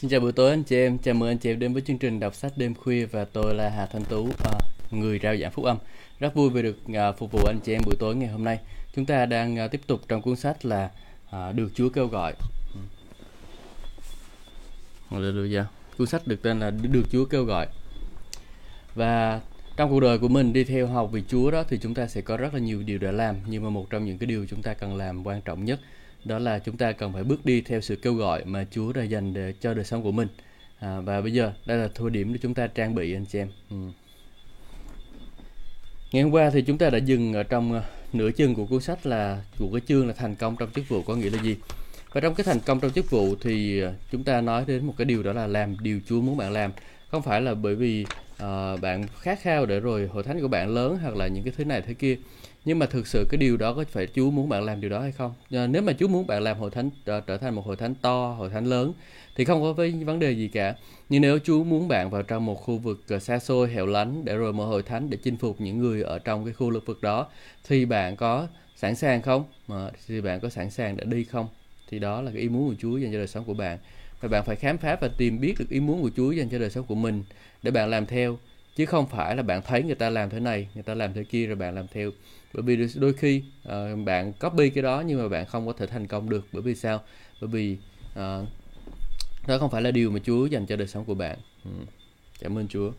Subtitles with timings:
[0.00, 1.98] Xin chào buổi tối anh chị em, chào mừng anh chị em đến với chương
[1.98, 4.58] trình đọc sách đêm khuya và tôi là Hà Thanh Tú, à,
[4.90, 5.78] người rao giảng phúc âm.
[6.20, 8.58] Rất vui vì được à, phục vụ anh chị em buổi tối ngày hôm nay.
[8.94, 10.90] Chúng ta đang à, tiếp tục trong cuốn sách là
[11.30, 12.34] à, Được Chúa kêu gọi.
[12.74, 12.80] Ừ.
[15.10, 15.64] Hallelujah.
[15.98, 17.66] Cuốn sách được tên là Được Chúa kêu gọi.
[18.94, 19.40] Và
[19.76, 22.20] trong cuộc đời của mình đi theo học vì Chúa đó thì chúng ta sẽ
[22.20, 24.62] có rất là nhiều điều để làm nhưng mà một trong những cái điều chúng
[24.62, 25.80] ta cần làm quan trọng nhất
[26.24, 29.02] đó là chúng ta cần phải bước đi theo sự kêu gọi mà Chúa đã
[29.02, 30.28] dành để cho đời sống của mình.
[30.78, 33.38] À, và bây giờ đây là thời điểm để chúng ta trang bị anh chị
[33.38, 33.48] em.
[33.70, 33.76] Ừ.
[36.12, 38.80] ngày hôm qua thì chúng ta đã dừng ở trong à, nửa chương của cuốn
[38.80, 41.56] sách là của cái chương là thành công trong chức vụ có nghĩa là gì?
[42.12, 44.94] Và trong cái thành công trong chức vụ thì à, chúng ta nói đến một
[44.98, 46.72] cái điều đó là làm điều Chúa muốn bạn làm.
[47.10, 48.04] Không phải là bởi vì
[48.42, 51.52] uh, bạn khát khao để rồi hội thánh của bạn lớn hoặc là những cái
[51.56, 52.16] thứ này thế kia
[52.68, 55.00] nhưng mà thực sự cái điều đó có phải Chúa muốn bạn làm điều đó
[55.00, 55.34] hay không?
[55.50, 57.94] Ờ, nếu mà Chúa muốn bạn làm hội thánh ờ, trở, thành một hội thánh
[57.94, 58.92] to hội thánh lớn
[59.36, 60.74] thì không có với vấn đề gì cả.
[61.08, 64.24] Nhưng nếu Chúa muốn bạn vào trong một khu vực ờ, xa xôi hẻo lánh
[64.24, 67.02] để rồi mở hội thánh để chinh phục những người ở trong cái khu vực
[67.02, 67.26] đó
[67.68, 69.44] thì bạn có sẵn sàng không?
[69.68, 71.48] Mà thì bạn có sẵn sàng để đi không?
[71.90, 73.78] Thì đó là cái ý muốn của Chúa dành cho đời sống của bạn.
[74.20, 76.58] Và bạn phải khám phá và tìm biết được ý muốn của Chúa dành cho
[76.58, 77.22] đời sống của mình
[77.62, 78.38] để bạn làm theo
[78.76, 81.24] chứ không phải là bạn thấy người ta làm thế này người ta làm thế
[81.24, 82.10] kia rồi bạn làm theo
[82.62, 85.86] bởi vì đôi khi uh, bạn copy cái đó nhưng mà bạn không có thể
[85.86, 86.46] thành công được.
[86.52, 87.02] Bởi vì sao?
[87.40, 87.76] Bởi vì
[88.12, 88.48] uh,
[89.46, 91.38] đó không phải là điều mà Chúa dành cho đời sống của bạn.
[91.64, 91.70] Ừ.
[92.40, 92.90] cảm ơn Chúa.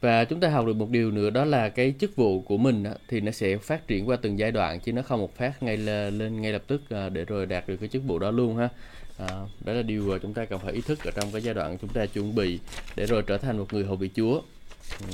[0.00, 2.82] Và chúng ta học được một điều nữa đó là cái chức vụ của mình
[2.82, 5.62] đó, thì nó sẽ phát triển qua từng giai đoạn chứ nó không một phát
[5.62, 8.30] ngay là, lên ngay lập tức uh, để rồi đạt được cái chức vụ đó
[8.30, 8.68] luôn ha.
[9.18, 9.28] À,
[9.64, 11.78] đó là điều mà chúng ta cần phải ý thức ở trong cái giai đoạn
[11.80, 12.58] chúng ta chuẩn bị
[12.96, 14.42] để rồi trở thành một người hầu vị Chúa.
[15.00, 15.06] Ừ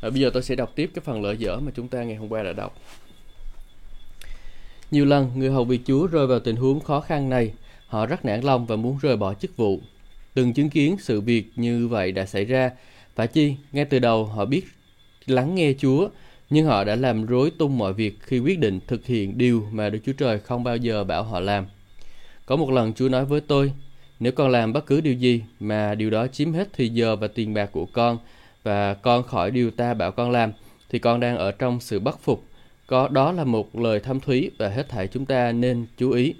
[0.00, 2.16] à, bây giờ tôi sẽ đọc tiếp cái phần lợi dở mà chúng ta ngày
[2.16, 2.78] hôm qua đã đọc.
[4.90, 7.52] Nhiều lần, người hầu vị Chúa rơi vào tình huống khó khăn này.
[7.86, 9.80] Họ rất nản lòng và muốn rời bỏ chức vụ.
[10.34, 12.70] Từng chứng kiến sự việc như vậy đã xảy ra.
[13.14, 14.64] Phải chi, ngay từ đầu họ biết
[15.26, 16.08] lắng nghe Chúa,
[16.50, 19.90] nhưng họ đã làm rối tung mọi việc khi quyết định thực hiện điều mà
[19.90, 21.66] Đức Chúa Trời không bao giờ bảo họ làm.
[22.46, 23.72] Có một lần Chúa nói với tôi,
[24.20, 27.28] nếu con làm bất cứ điều gì mà điều đó chiếm hết thời giờ và
[27.28, 28.18] tiền bạc của con,
[28.62, 30.52] và con khỏi điều ta bảo con làm
[30.90, 32.44] thì con đang ở trong sự bất phục
[32.86, 36.34] có đó là một lời thâm thúy và hết thảy chúng ta nên chú ý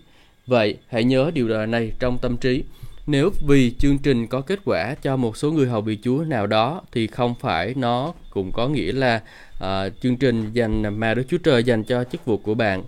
[0.46, 2.62] vậy hãy nhớ điều đời này trong tâm trí
[3.06, 6.46] nếu vì chương trình có kết quả cho một số người hầu vị Chúa nào
[6.46, 9.22] đó thì không phải nó cũng có nghĩa là
[9.56, 12.82] uh, chương trình dành mà Đức Chúa Trời dành cho chức vụ của bạn.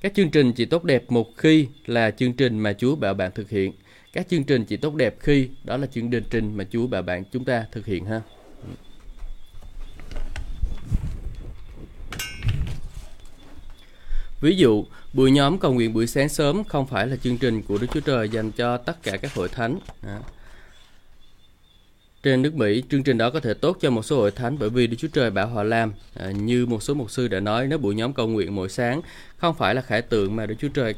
[0.00, 3.30] Các chương trình chỉ tốt đẹp một khi là chương trình mà Chúa bảo bạn
[3.34, 3.72] thực hiện.
[4.12, 7.24] Các chương trình chỉ tốt đẹp khi đó là chương trình mà Chúa bảo bạn
[7.32, 8.20] chúng ta thực hiện ha.
[14.40, 17.78] Ví dụ, buổi nhóm cầu nguyện buổi sáng sớm không phải là chương trình của
[17.78, 19.78] Đức Chúa Trời dành cho tất cả các hội thánh.
[20.02, 20.18] À.
[22.22, 24.70] Trên nước Mỹ, chương trình đó có thể tốt cho một số hội thánh bởi
[24.70, 25.92] vì Đức Chúa Trời bảo họ làm.
[26.14, 29.00] À, như một số mục sư đã nói, nếu buổi nhóm cầu nguyện mỗi sáng
[29.36, 30.94] không phải là khải tượng mà Đức Chúa Trời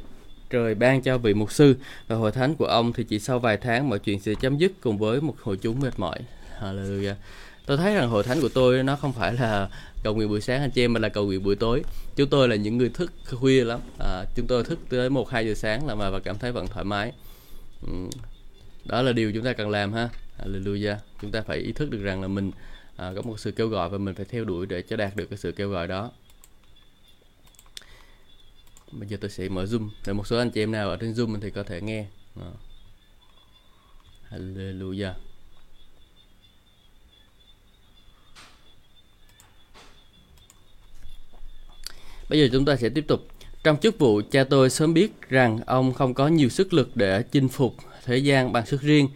[0.51, 1.77] trời ban cho vị mục sư
[2.09, 4.73] và hội thánh của ông thì chỉ sau vài tháng mọi chuyện sẽ chấm dứt
[4.81, 6.19] cùng với một hội chúng mệt mỏi.
[6.61, 7.15] Hallelujah
[7.67, 9.69] tôi thấy rằng hội thánh của tôi nó không phải là
[10.05, 11.83] cầu nguyện buổi sáng anh chị em mà là cầu nguyện buổi tối
[12.19, 13.81] chúng tôi là những người thức khuya lắm.
[13.99, 16.67] À, chúng tôi thức tới một hai giờ sáng là mà và cảm thấy vẫn
[16.67, 17.13] thoải mái.
[17.87, 17.93] Ừ.
[18.85, 20.09] đó là điều chúng ta cần làm ha.
[20.39, 20.97] Hallelujah.
[21.23, 22.51] Chúng ta phải ý thức được rằng là mình
[22.97, 25.27] à, có một sự kêu gọi và mình phải theo đuổi để cho đạt được
[25.31, 26.11] cái sự kêu gọi đó.
[28.93, 29.89] Bây giờ tôi sẽ mở zoom.
[30.07, 32.07] Để một số anh chị em nào ở trên zoom thì có thể nghe.
[32.41, 32.51] À.
[34.31, 35.13] Hallelujah.
[42.29, 43.29] Bây giờ chúng ta sẽ tiếp tục.
[43.65, 47.23] Trong chức vụ, cha tôi sớm biết rằng ông không có nhiều sức lực để
[47.23, 47.75] chinh phục
[48.05, 49.09] thế gian bằng sức riêng.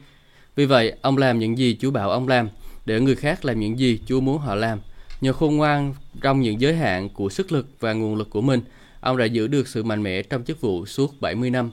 [0.56, 2.48] Vì vậy, ông làm những gì Chúa bảo ông làm,
[2.86, 4.80] để người khác làm những gì Chúa muốn họ làm.
[5.20, 8.60] Nhờ khôn ngoan trong những giới hạn của sức lực và nguồn lực của mình,
[9.00, 11.70] ông đã giữ được sự mạnh mẽ trong chức vụ suốt 70 năm.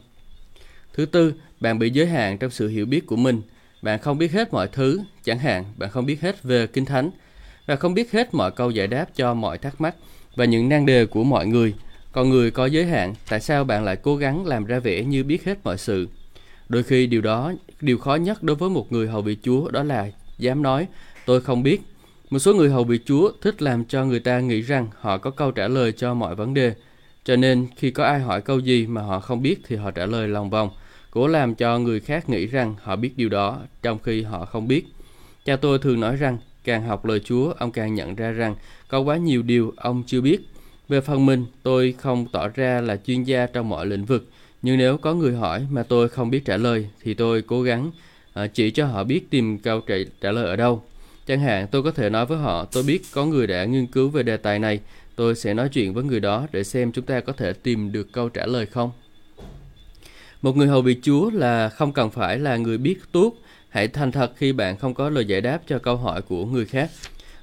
[0.94, 3.42] Thứ tư, bạn bị giới hạn trong sự hiểu biết của mình.
[3.82, 7.12] Bạn không biết hết mọi thứ, chẳng hạn bạn không biết hết về Kinh Thánh,
[7.66, 9.96] và không biết hết mọi câu giải đáp cho mọi thắc mắc
[10.40, 11.74] và những nan đề của mọi người.
[12.12, 15.24] còn người có giới hạn, tại sao bạn lại cố gắng làm ra vẻ như
[15.24, 16.08] biết hết mọi sự?
[16.70, 19.84] Đôi khi điều đó, điều khó nhất đối với một người hầu vị Chúa đó
[19.84, 20.88] là dám nói,
[21.26, 21.82] tôi không biết.
[22.30, 25.32] Một số người hầu vị Chúa thích làm cho người ta nghĩ rằng họ có
[25.32, 26.74] câu trả lời cho mọi vấn đề.
[27.24, 30.06] Cho nên khi có ai hỏi câu gì mà họ không biết thì họ trả
[30.06, 30.70] lời lòng vòng,
[31.12, 34.68] cố làm cho người khác nghĩ rằng họ biết điều đó trong khi họ không
[34.68, 34.86] biết.
[35.46, 36.38] Cha tôi thường nói rằng
[36.70, 38.56] Càng học lời Chúa, ông càng nhận ra rằng
[38.88, 40.40] có quá nhiều điều ông chưa biết.
[40.90, 44.30] Về phần mình, tôi không tỏ ra là chuyên gia trong mọi lĩnh vực,
[44.62, 47.92] Nhưng nếu có người hỏi mà tôi không biết trả lời thì tôi cố gắng
[48.34, 50.84] ờ, chỉ cho họ biết tìm câu trả, trả lời ở đâu.
[51.28, 54.10] Chẳng hạn tôi có thể nói với họ tôi biết có người đã nghiên cứu
[54.10, 54.80] về đề tài này,
[55.16, 58.12] tôi sẽ nói chuyện với người đó để xem chúng ta có thể tìm được
[58.12, 58.92] câu trả lời không.
[60.42, 63.34] Một người hầu việc Chúa là không cần phải là người biết tuốt,
[63.70, 66.66] hãy thành thật khi bạn không có lời giải đáp cho câu hỏi của người
[66.66, 66.90] khác.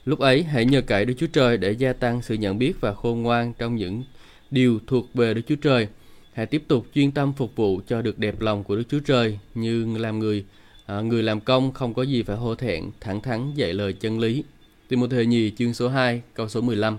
[0.05, 2.94] Lúc ấy, hãy nhờ cậy Đức Chúa Trời để gia tăng sự nhận biết và
[2.94, 4.05] khôn ngoan trong những
[4.50, 5.88] điều thuộc về Đức Chúa Trời.
[6.32, 9.38] Hãy tiếp tục chuyên tâm phục vụ cho được đẹp lòng của Đức Chúa Trời
[9.55, 10.44] như làm người
[10.87, 14.19] à, người làm công không có gì phải hô thẹn, thẳng thắn dạy lời chân
[14.19, 14.44] lý.
[14.88, 16.99] Timothée nhì chương số 2, câu số 15.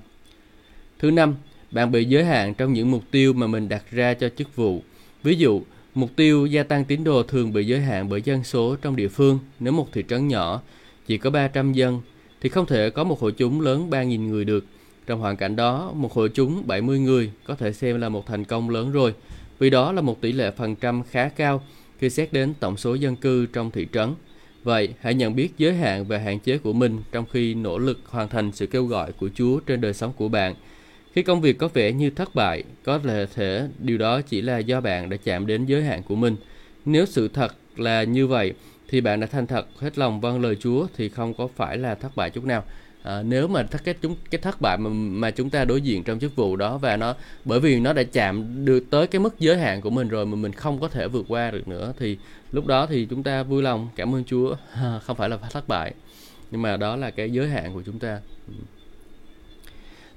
[1.00, 1.36] Thứ năm,
[1.72, 4.84] bạn bị giới hạn trong những mục tiêu mà mình đặt ra cho chức vụ.
[5.24, 5.62] Ví dụ,
[5.98, 9.08] mục tiêu gia tăng tín đồ thường bị giới hạn bởi dân số trong địa
[9.08, 9.40] phương.
[9.60, 10.62] Nếu một thị trấn nhỏ
[11.08, 12.02] chỉ có 300 dân,
[12.42, 14.66] thì không thể có một hội chúng lớn 3.000 người được.
[15.08, 18.46] Trong hoàn cảnh đó, một hội chúng 70 người có thể xem là một thành
[18.46, 19.14] công lớn rồi,
[19.60, 21.62] vì đó là một tỷ lệ phần trăm khá cao
[22.00, 24.14] khi xét đến tổng số dân cư trong thị trấn.
[24.64, 28.00] Vậy, hãy nhận biết giới hạn và hạn chế của mình trong khi nỗ lực
[28.06, 30.56] hoàn thành sự kêu gọi của Chúa trên đời sống của bạn.
[31.18, 33.00] Khi công việc có vẻ như thất bại, có
[33.36, 36.36] thể điều đó chỉ là do bạn đã chạm đến giới hạn của mình.
[36.86, 38.54] Nếu sự thật là như vậy,
[38.88, 41.96] thì bạn đã thành thật hết lòng vâng lời Chúa thì không có phải là
[41.96, 42.64] thất bại chút nào.
[43.04, 46.04] À, nếu mà thất cái chúng cái thất bại mà mà chúng ta đối diện
[46.04, 47.16] trong chức vụ đó và nó
[47.46, 50.36] bởi vì nó đã chạm được tới cái mức giới hạn của mình rồi mà
[50.36, 52.18] mình không có thể vượt qua được nữa thì
[52.52, 54.56] lúc đó thì chúng ta vui lòng cảm ơn Chúa
[55.02, 55.94] không phải là thất bại
[56.52, 58.20] nhưng mà đó là cái giới hạn của chúng ta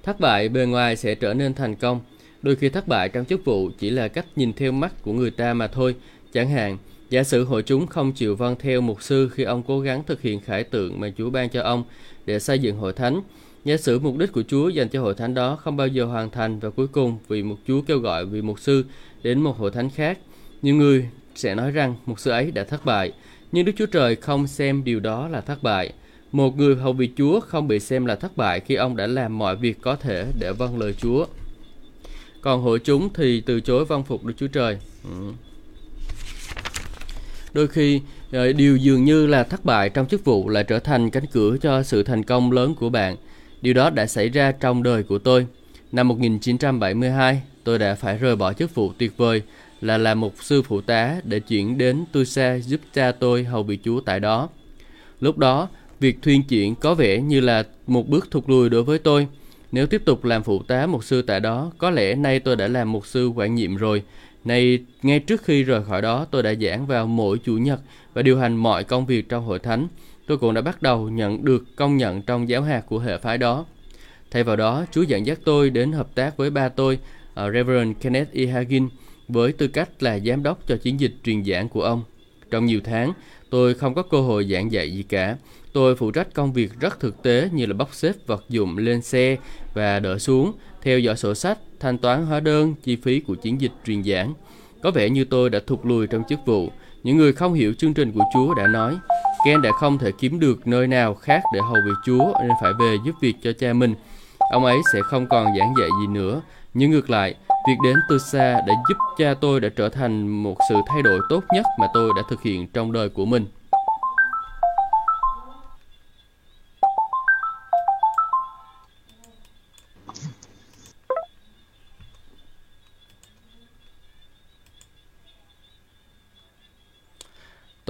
[0.03, 2.01] thất bại bề ngoài sẽ trở nên thành công
[2.43, 5.31] đôi khi thất bại trong chức vụ chỉ là cách nhìn theo mắt của người
[5.31, 5.95] ta mà thôi
[6.33, 6.79] chẳng hạn
[7.11, 10.23] Giả sử hội chúng không chịu vâng theo mục sư khi ông cố gắng thực
[10.23, 11.85] hiện khải tượng mà Chúa ban cho ông
[12.27, 13.21] để xây dựng hội thánh.
[13.65, 16.31] Giả sử mục đích của Chúa dành cho hội thánh đó không bao giờ hoàn
[16.31, 18.85] thành và cuối cùng vì một Chúa kêu gọi vì mục sư
[19.23, 20.19] đến một hội thánh khác.
[20.63, 23.13] Nhiều người sẽ nói rằng mục sư ấy đã thất bại,
[23.53, 25.93] nhưng Đức Chúa Trời không xem điều đó là thất bại.
[26.33, 29.39] Một người hầu vị Chúa không bị xem là thất bại khi ông đã làm
[29.39, 31.27] mọi việc có thể để vâng lời Chúa.
[32.41, 34.79] Còn hội chúng thì từ chối vâng phục Đức Chúa Trời.
[35.05, 35.33] Ừ.
[37.53, 38.01] Đôi khi
[38.33, 41.57] ờ, điều dường như là thất bại trong chức vụ lại trở thành cánh cửa
[41.61, 43.17] cho sự thành công lớn của bạn.
[43.63, 45.47] Điều đó đã xảy ra trong đời của tôi.
[45.93, 49.43] Năm 1972, tôi đã phải rời bỏ chức vụ tuyệt vời
[49.81, 53.79] là làm một sư phụ tá để chuyển đến Tusa giúp cha tôi hầu vị
[53.85, 54.49] Chúa tại đó.
[55.21, 55.69] Lúc đó,
[56.01, 59.27] việc thuyên chuyển có vẻ như là một bước thụt lùi đối với tôi.
[59.73, 62.69] Nếu tiếp tục làm phụ tá mục sư tại đó, có lẽ nay tôi đã
[62.69, 64.03] làm mục sư quản nhiệm rồi,
[64.45, 67.81] này, ngay trước khi rời khỏi đó, tôi đã giảng vào mỗi chủ nhật
[68.15, 69.89] và điều hành mọi công việc trong hội thánh.
[70.27, 73.39] Tôi cũng đã bắt đầu nhận được công nhận trong giáo hạt của hệ phái
[73.39, 73.65] đó.
[74.31, 76.99] Thay vào đó, Chúa dẫn dắt tôi đến hợp tác với ba tôi,
[77.33, 78.47] uh, Reverend Kenneth E.
[78.47, 78.89] Hagin,
[79.29, 82.03] với tư cách là giám đốc cho chiến dịch truyền giảng của ông.
[82.51, 83.13] Trong nhiều tháng,
[83.51, 85.37] tôi không có cơ hội giảng dạy gì cả.
[85.73, 89.03] Tôi phụ trách công việc rất thực tế như là bóc xếp vật dụng lên
[89.03, 89.37] xe
[89.75, 90.53] và đỡ xuống,
[90.83, 94.35] theo dõi sổ sách, thanh toán hóa đơn, chi phí của chiến dịch truyền giảng.
[94.83, 96.69] Có vẻ như tôi đã thụt lùi trong chức vụ.
[97.03, 98.97] Những người không hiểu chương trình của Chúa đã nói,
[99.45, 102.73] Ken đã không thể kiếm được nơi nào khác để hầu việc Chúa nên phải
[102.81, 103.95] về giúp việc cho cha mình.
[104.39, 106.41] Ông ấy sẽ không còn giảng dạy gì nữa.
[106.75, 107.35] Nhưng ngược lại,
[107.69, 111.21] việc đến từ xa đã giúp cha tôi đã trở thành một sự thay đổi
[111.29, 113.47] tốt nhất mà tôi đã thực hiện trong đời của mình.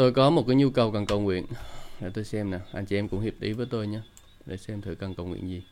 [0.01, 1.47] Tôi có một cái nhu cầu cần cầu nguyện.
[2.01, 4.01] Để tôi xem nè, anh chị em cũng hiệp ý với tôi nhé.
[4.47, 5.63] Để xem thử cần cầu nguyện gì.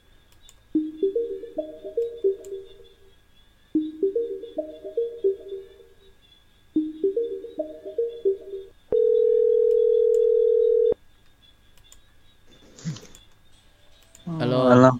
[14.40, 14.68] Alo.
[14.68, 14.90] Alo.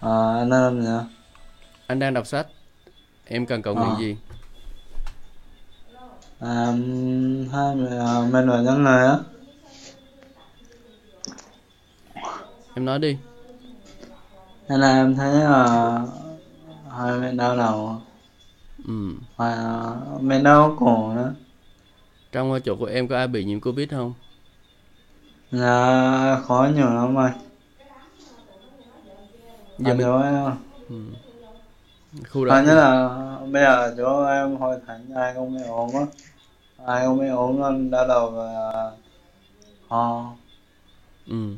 [0.00, 1.08] À, anh đang làm gì?
[1.86, 2.46] Anh đang đọc sách.
[3.24, 3.98] Em cần cầu nguyện À.
[4.00, 4.16] gì?
[6.40, 6.72] À,
[7.52, 9.16] hai mẹ à, mình vào nhân này á.
[12.74, 13.16] Em nói đi.
[14.68, 16.00] Nên là em thấy à,
[16.98, 18.00] hai mẹ đau đầu
[18.88, 19.12] Ừ.
[19.36, 19.74] và
[20.20, 21.34] mẹ đau cổ nữa.
[22.32, 24.12] Trong chỗ của em có ai bị nhiễm Covid không?
[25.50, 27.30] Là khó nhiều lắm rồi.
[29.78, 30.56] Giờ Ở mình em,
[30.88, 30.94] ừ.
[32.24, 33.08] Khu đó à, nhất là
[33.52, 36.06] bây giờ chỗ em hội thánh ai cũng bị ốm á.
[36.86, 38.90] Ai cũng bị ốm luôn, đau đầu và
[39.88, 40.34] ho.
[41.26, 41.56] ừ.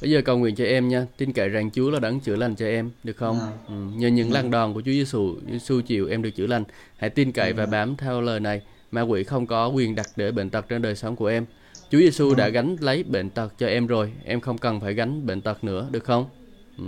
[0.00, 2.54] Bây giờ cầu nguyện cho em nha, tin cậy rằng Chúa là đấng chữa lành
[2.56, 3.38] cho em, được không?
[3.40, 3.46] Dạ.
[3.68, 3.74] Ừ.
[3.96, 6.64] Nhờ những lần đòn của Chúa Giêsu, Giêsu chịu em được chữa lành.
[6.96, 8.62] Hãy tin cậy và bám theo lời này.
[8.90, 11.46] Ma quỷ không có quyền đặt để bệnh tật trên đời sống của em.
[11.90, 15.26] Chúa Giêsu đã gánh lấy bệnh tật cho em rồi, em không cần phải gánh
[15.26, 16.26] bệnh tật nữa, được không?
[16.78, 16.84] Ừ.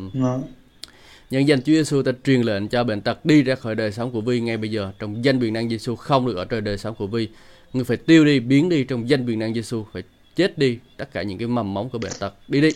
[1.34, 4.10] Nhân danh Chúa Giêsu ta truyền lệnh cho bệnh tật đi ra khỏi đời sống
[4.10, 4.92] của Vi ngay bây giờ.
[4.98, 7.28] Trong danh quyền năng Giêsu không được ở trên đời sống của Vi.
[7.72, 10.02] Ngươi phải tiêu đi, biến đi trong danh quyền năng Giêsu, phải
[10.36, 12.34] chết đi tất cả những cái mầm móng của bệnh tật.
[12.48, 12.68] Đi đi.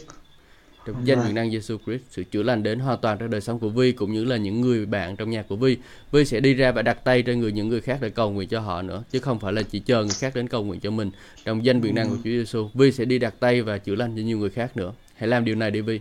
[0.87, 3.59] Trong danh quyền năng Giêsu Christ, sự chữa lành đến hoàn toàn trong đời sống
[3.59, 5.77] của Vi cũng như là những người bạn trong nhà của Vi.
[6.12, 8.49] Vi sẽ đi ra và đặt tay trên người những người khác để cầu nguyện
[8.49, 10.91] cho họ nữa, chứ không phải là chỉ chờ người khác đến cầu nguyện cho
[10.91, 11.11] mình.
[11.45, 14.17] Trong danh quyền năng của Chúa Giêsu, Vi sẽ đi đặt tay và chữa lành
[14.17, 14.93] cho nhiều người khác nữa.
[15.15, 16.00] Hãy làm điều này đi Vi.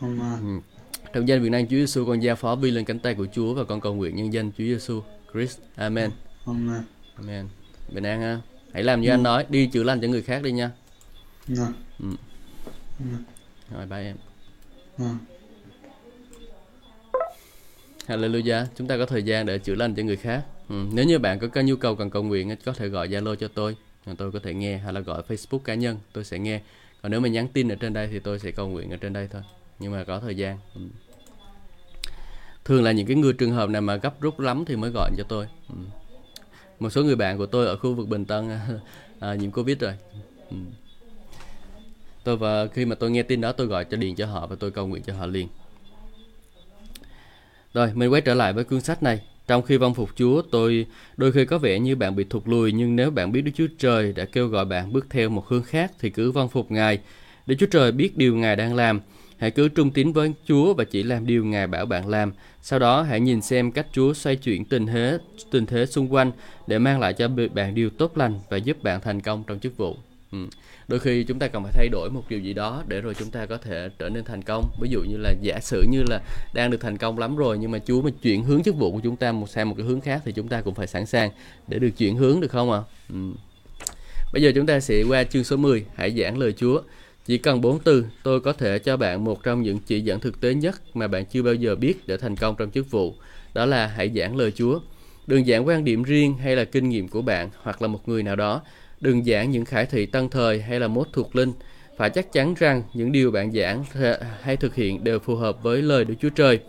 [0.00, 0.60] Amen.
[1.12, 3.54] Trong danh Việt Nam Chúa Giêsu con giao phó vi lên cánh tay của Chúa
[3.54, 5.60] và con cầu nguyện nhân danh Chúa Giêsu Christ.
[5.76, 6.10] Amen.
[6.46, 6.82] Amen.
[7.16, 7.48] Amen.
[7.92, 8.40] Bình an ha.
[8.72, 10.70] Hãy làm như anh nói, đi chữa lành cho người khác đi nha.
[11.46, 11.72] Vâng.
[13.70, 14.16] Rồi bye em.
[14.98, 15.18] Vâng.
[18.06, 18.64] Hallelujah.
[18.76, 20.44] Chúng ta có thời gian để chữa lành cho người khác.
[20.68, 20.86] Ừ.
[20.92, 23.48] Nếu như bạn có, có nhu cầu cần cầu nguyện có thể gọi Zalo cho
[23.48, 23.76] tôi.
[24.18, 26.60] Tôi có thể nghe hay là gọi Facebook cá nhân, tôi sẽ nghe.
[27.02, 29.12] Còn nếu mà nhắn tin ở trên đây thì tôi sẽ cầu nguyện ở trên
[29.12, 29.42] đây thôi.
[29.78, 30.58] Nhưng mà có thời gian.
[30.74, 30.80] Ừ.
[32.64, 35.10] Thường là những cái người trường hợp nào mà gấp rút lắm thì mới gọi
[35.16, 35.46] cho tôi.
[35.68, 35.74] Ừ.
[36.80, 38.50] Một số người bạn của tôi ở khu vực Bình Tân
[39.20, 39.94] à, nhiễm Covid rồi.
[40.50, 40.56] Ừ.
[42.24, 44.56] Tôi và khi mà tôi nghe tin đó tôi gọi cho điện cho họ và
[44.60, 45.48] tôi cầu nguyện cho họ liền.
[47.74, 49.20] Rồi, mình quay trở lại với cuốn sách này.
[49.46, 52.72] Trong khi vong phục Chúa, tôi đôi khi có vẻ như bạn bị thụt lùi,
[52.72, 55.62] nhưng nếu bạn biết Đức Chúa Trời đã kêu gọi bạn bước theo một hướng
[55.62, 56.98] khác thì cứ vong phục Ngài.
[57.46, 59.00] Đức Chúa Trời biết điều Ngài đang làm.
[59.38, 62.32] Hãy cứ trung tín với Chúa và chỉ làm điều Ngài bảo bạn làm.
[62.62, 65.18] Sau đó hãy nhìn xem cách Chúa xoay chuyển tình thế
[65.50, 66.32] tình thế xung quanh
[66.66, 69.76] để mang lại cho bạn điều tốt lành và giúp bạn thành công trong chức
[69.76, 69.96] vụ.
[70.32, 70.38] Ừ.
[70.88, 73.30] Đôi khi chúng ta cần phải thay đổi một điều gì đó để rồi chúng
[73.30, 74.64] ta có thể trở nên thành công.
[74.80, 76.20] Ví dụ như là giả sử như là
[76.54, 79.00] đang được thành công lắm rồi nhưng mà Chúa mà chuyển hướng chức vụ của
[79.02, 81.30] chúng ta một sang một cái hướng khác thì chúng ta cũng phải sẵn sàng
[81.66, 82.78] để được chuyển hướng được không ạ?
[82.78, 82.88] À?
[83.08, 83.32] Ừ.
[84.32, 86.82] Bây giờ chúng ta sẽ qua chương số 10, hãy giảng lời Chúa.
[87.28, 90.40] Chỉ cần 4 từ, tôi có thể cho bạn một trong những chỉ dẫn thực
[90.40, 93.14] tế nhất mà bạn chưa bao giờ biết để thành công trong chức vụ.
[93.54, 94.80] Đó là hãy giảng lời Chúa.
[95.26, 98.22] Đừng giảng quan điểm riêng hay là kinh nghiệm của bạn hoặc là một người
[98.22, 98.62] nào đó.
[99.00, 101.52] Đừng giảng những khải thị tân thời hay là mốt thuộc linh.
[101.96, 103.84] Phải chắc chắn rằng những điều bạn giảng
[104.42, 106.60] hay thực hiện đều phù hợp với lời Đức Chúa Trời.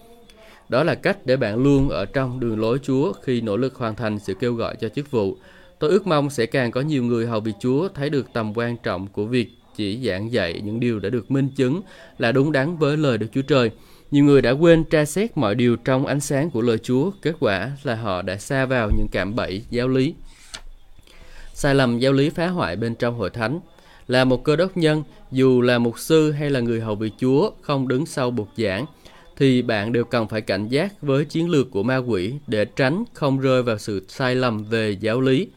[0.69, 3.95] Đó là cách để bạn luôn ở trong đường lối Chúa khi nỗ lực hoàn
[3.95, 5.37] thành sự kêu gọi cho chức vụ.
[5.79, 8.77] Tôi ước mong sẽ càng có nhiều người hầu việc Chúa thấy được tầm quan
[8.83, 11.81] trọng của việc chỉ giảng dạy những điều đã được minh chứng
[12.17, 13.71] là đúng đắn với lời Đức Chúa Trời.
[14.11, 17.35] Nhiều người đã quên tra xét mọi điều trong ánh sáng của lời Chúa, kết
[17.39, 20.13] quả là họ đã xa vào những cạm bẫy giáo lý.
[21.53, 23.59] Sai lầm giáo lý phá hoại bên trong hội thánh
[24.07, 27.51] là một cơ đốc nhân, dù là mục sư hay là người hầu vị Chúa
[27.61, 28.85] không đứng sau bục giảng,
[29.37, 33.03] thì bạn đều cần phải cảnh giác với chiến lược của ma quỷ để tránh
[33.13, 35.47] không rơi vào sự sai lầm về giáo lý.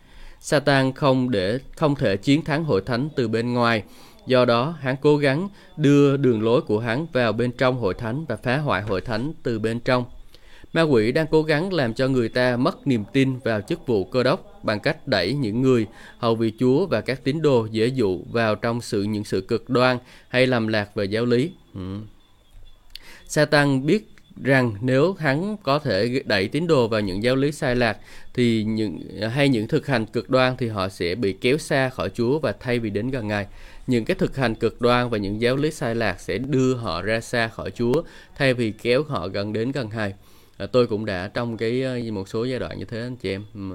[0.41, 3.83] Satan không để không thể chiến thắng hội thánh từ bên ngoài,
[4.27, 8.25] do đó, hắn cố gắng đưa đường lối của hắn vào bên trong hội thánh
[8.29, 10.05] và phá hoại hội thánh từ bên trong.
[10.73, 14.05] Ma quỷ đang cố gắng làm cho người ta mất niềm tin vào chức vụ
[14.05, 15.87] cơ đốc bằng cách đẩy những người,
[16.19, 19.71] hầu vị Chúa và các tín đồ dễ dụ vào trong sự, những sự cực
[19.71, 19.99] đoan
[20.29, 21.51] hay lầm lạc về giáo lý.
[21.75, 21.99] Ừ.
[23.27, 24.12] Satan biết
[24.43, 27.99] rằng nếu hắn có thể đẩy tín đồ vào những giáo lý sai lạc
[28.35, 29.01] thì những
[29.33, 32.53] hay những thực hành cực đoan thì họ sẽ bị kéo xa khỏi Chúa và
[32.61, 33.47] thay vì đến gần Ngài.
[33.87, 37.03] Những cái thực hành cực đoan và những giáo lý sai lạc sẽ đưa họ
[37.03, 38.03] ra xa khỏi Chúa
[38.37, 40.15] thay vì kéo họ gần đến gần Ngài.
[40.57, 43.31] À, tôi cũng đã trong cái ờ, một số giai đoạn như thế anh chị
[43.31, 43.45] em.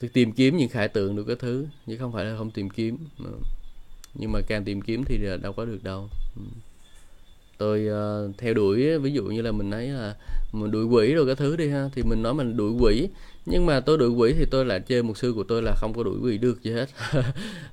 [0.00, 2.70] Tôi tìm kiếm những khải tượng được cái thứ chứ không phải là không tìm
[2.70, 2.98] kiếm.
[4.14, 6.08] Nhưng mà càng tìm kiếm thì đâu có được đâu
[7.58, 10.14] tôi uh, theo đuổi ví dụ như là mình nói là
[10.52, 13.08] mình đuổi quỷ rồi cái thứ đi ha thì mình nói mình đuổi quỷ.
[13.46, 15.92] Nhưng mà tôi đuổi quỷ thì tôi lại chơi một sư của tôi là không
[15.94, 16.88] có đuổi quỷ được gì hết.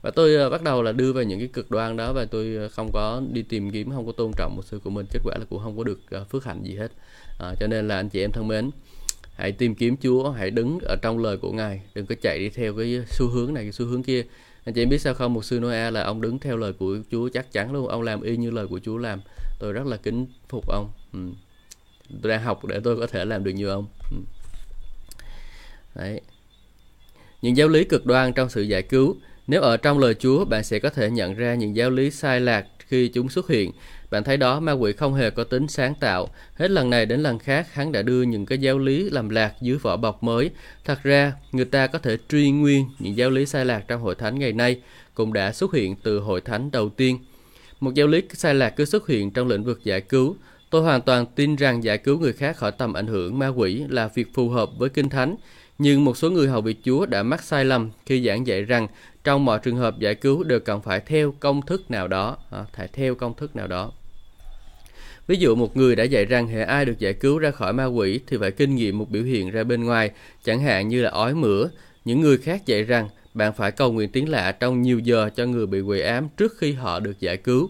[0.01, 2.55] Và tôi uh, bắt đầu là đưa vào những cái cực đoan đó và tôi
[2.55, 5.19] ờ, không có đi tìm kiếm không có tôn trọng một sư của mình kết
[5.23, 6.91] quả là cũng không có được uh, phước hạnh gì hết.
[7.51, 8.71] Uh, cho nên là anh chị em thân mến
[9.35, 12.49] hãy tìm kiếm Chúa hãy đứng ở trong lời của Ngài đừng có chạy đi
[12.49, 14.23] theo cái xu hướng này cái xu hướng kia.
[14.65, 15.33] Anh chị em biết sao không?
[15.33, 18.21] Một sư noa là ông đứng theo lời của Chúa chắc chắn luôn ông làm
[18.21, 19.19] y như lời của Chúa làm
[19.59, 20.89] tôi rất là kính phục ông.
[21.13, 21.19] Ừ.
[22.21, 23.87] tôi đang học để tôi có thể làm được như ông.
[24.11, 24.17] Ừ.
[25.95, 26.21] đấy.
[27.41, 29.15] Những giáo lý cực đoan trong sự giải cứu.
[29.47, 32.41] Nếu ở trong lời Chúa, bạn sẽ có thể nhận ra những giáo lý sai
[32.41, 33.71] lạc khi chúng xuất hiện.
[34.11, 36.29] Bạn thấy đó, ma quỷ không hề có tính sáng tạo.
[36.55, 39.53] Hết lần này đến lần khác, hắn đã đưa những cái giáo lý làm lạc
[39.61, 40.49] dưới vỏ bọc mới.
[40.85, 44.15] Thật ra, người ta có thể truy nguyên những giáo lý sai lạc trong hội
[44.15, 44.81] thánh ngày nay,
[45.13, 47.19] cũng đã xuất hiện từ hội thánh đầu tiên
[47.79, 50.35] một giáo lý sai lạc cứ xuất hiện trong lĩnh vực giải cứu.
[50.69, 53.83] Tôi hoàn toàn tin rằng giải cứu người khác khỏi tầm ảnh hưởng ma quỷ
[53.89, 55.35] là việc phù hợp với Kinh Thánh,
[55.77, 58.87] nhưng một số người hầu việc Chúa đã mắc sai lầm khi giảng dạy rằng
[59.23, 62.65] trong mọi trường hợp giải cứu đều cần phải theo công thức nào đó, à,
[62.73, 63.91] phải theo công thức nào đó.
[65.27, 67.85] Ví dụ một người đã dạy rằng hệ ai được giải cứu ra khỏi ma
[67.85, 70.11] quỷ thì phải kinh nghiệm một biểu hiện ra bên ngoài,
[70.43, 71.67] chẳng hạn như là ói mửa.
[72.05, 75.45] Những người khác dạy rằng bạn phải cầu nguyện tiếng lạ trong nhiều giờ cho
[75.45, 77.69] người bị quỷ ám trước khi họ được giải cứu.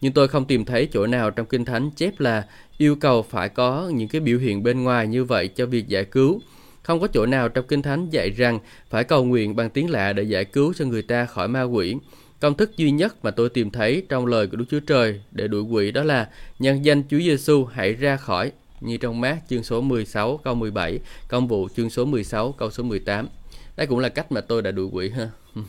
[0.00, 2.46] Nhưng tôi không tìm thấy chỗ nào trong Kinh Thánh chép là
[2.78, 6.04] yêu cầu phải có những cái biểu hiện bên ngoài như vậy cho việc giải
[6.04, 6.40] cứu.
[6.82, 8.58] Không có chỗ nào trong Kinh Thánh dạy rằng
[8.90, 11.96] phải cầu nguyện bằng tiếng lạ để giải cứu cho người ta khỏi ma quỷ.
[12.40, 15.48] Công thức duy nhất mà tôi tìm thấy trong lời của Đức Chúa Trời để
[15.48, 19.62] đuổi quỷ đó là nhân danh Chúa Giêsu hãy ra khỏi như trong mát chương
[19.62, 20.98] số 16 câu 17,
[21.28, 23.28] công vụ chương số 16 câu số 18.
[23.76, 25.30] Đây cũng là cách mà tôi đã đuổi quỷ ha.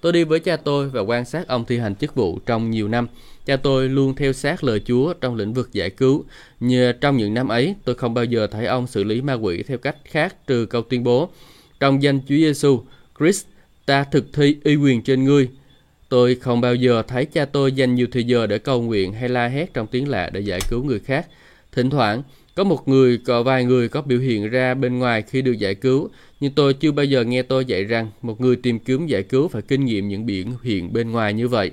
[0.00, 2.88] tôi đi với cha tôi và quan sát ông thi hành chức vụ trong nhiều
[2.88, 3.08] năm.
[3.46, 6.24] Cha tôi luôn theo sát lời Chúa trong lĩnh vực giải cứu.
[6.60, 9.62] Như trong những năm ấy, tôi không bao giờ thấy ông xử lý ma quỷ
[9.62, 11.30] theo cách khác trừ câu tuyên bố
[11.80, 12.82] trong danh Chúa Giêsu,
[13.18, 13.46] Christ,
[13.86, 15.48] ta thực thi uy quyền trên ngươi.
[16.08, 19.28] Tôi không bao giờ thấy cha tôi dành nhiều thời giờ để cầu nguyện hay
[19.28, 21.26] la hét trong tiếng lạ để giải cứu người khác.
[21.72, 22.22] Thỉnh thoảng,
[22.54, 25.74] có một người, có vài người có biểu hiện ra bên ngoài khi được giải
[25.74, 29.22] cứu, nhưng tôi chưa bao giờ nghe tôi dạy rằng một người tìm kiếm giải
[29.22, 31.70] cứu phải kinh nghiệm những biển hiện bên ngoài như vậy.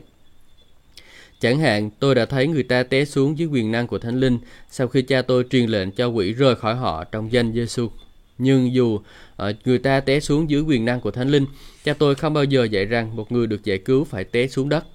[1.39, 4.37] Chẳng hạn, tôi đã thấy người ta té xuống dưới quyền năng của Thánh Linh
[4.69, 7.89] sau khi cha tôi truyền lệnh cho quỷ rời khỏi họ trong danh Giêsu.
[8.37, 8.99] Nhưng dù
[9.35, 11.45] ờ, người ta té xuống dưới quyền năng của Thánh Linh,
[11.83, 14.69] cha tôi không bao giờ dạy rằng một người được giải cứu phải té xuống
[14.69, 14.85] đất.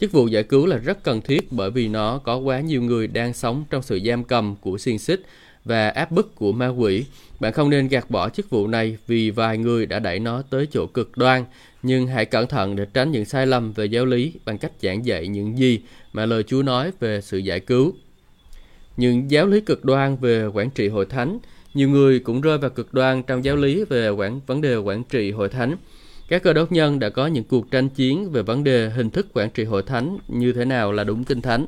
[0.00, 3.06] Chức vụ giải cứu là rất cần thiết bởi vì nó có quá nhiều người
[3.06, 5.20] đang sống trong sự giam cầm của xiềng xích
[5.64, 7.04] và áp bức của ma quỷ.
[7.40, 10.66] Bạn không nên gạt bỏ chức vụ này vì vài người đã đẩy nó tới
[10.72, 11.44] chỗ cực đoan,
[11.82, 15.06] nhưng hãy cẩn thận để tránh những sai lầm về giáo lý bằng cách giảng
[15.06, 15.80] dạy những gì
[16.12, 17.94] mà lời Chúa nói về sự giải cứu.
[18.96, 21.38] Những giáo lý cực đoan về quản trị hội thánh,
[21.74, 25.04] nhiều người cũng rơi vào cực đoan trong giáo lý về quản vấn đề quản
[25.04, 25.76] trị hội thánh.
[26.28, 29.26] Các cơ đốc nhân đã có những cuộc tranh chiến về vấn đề hình thức
[29.34, 31.66] quản trị hội thánh như thế nào là đúng kinh thánh.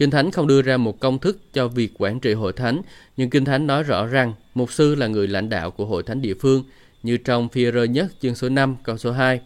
[0.00, 2.82] Kinh Thánh không đưa ra một công thức cho việc quản trị hội thánh,
[3.16, 6.22] nhưng Kinh Thánh nói rõ rằng mục sư là người lãnh đạo của hội thánh
[6.22, 6.64] địa phương,
[7.02, 9.40] như trong phi rơ nhất chương số 5 câu số 2.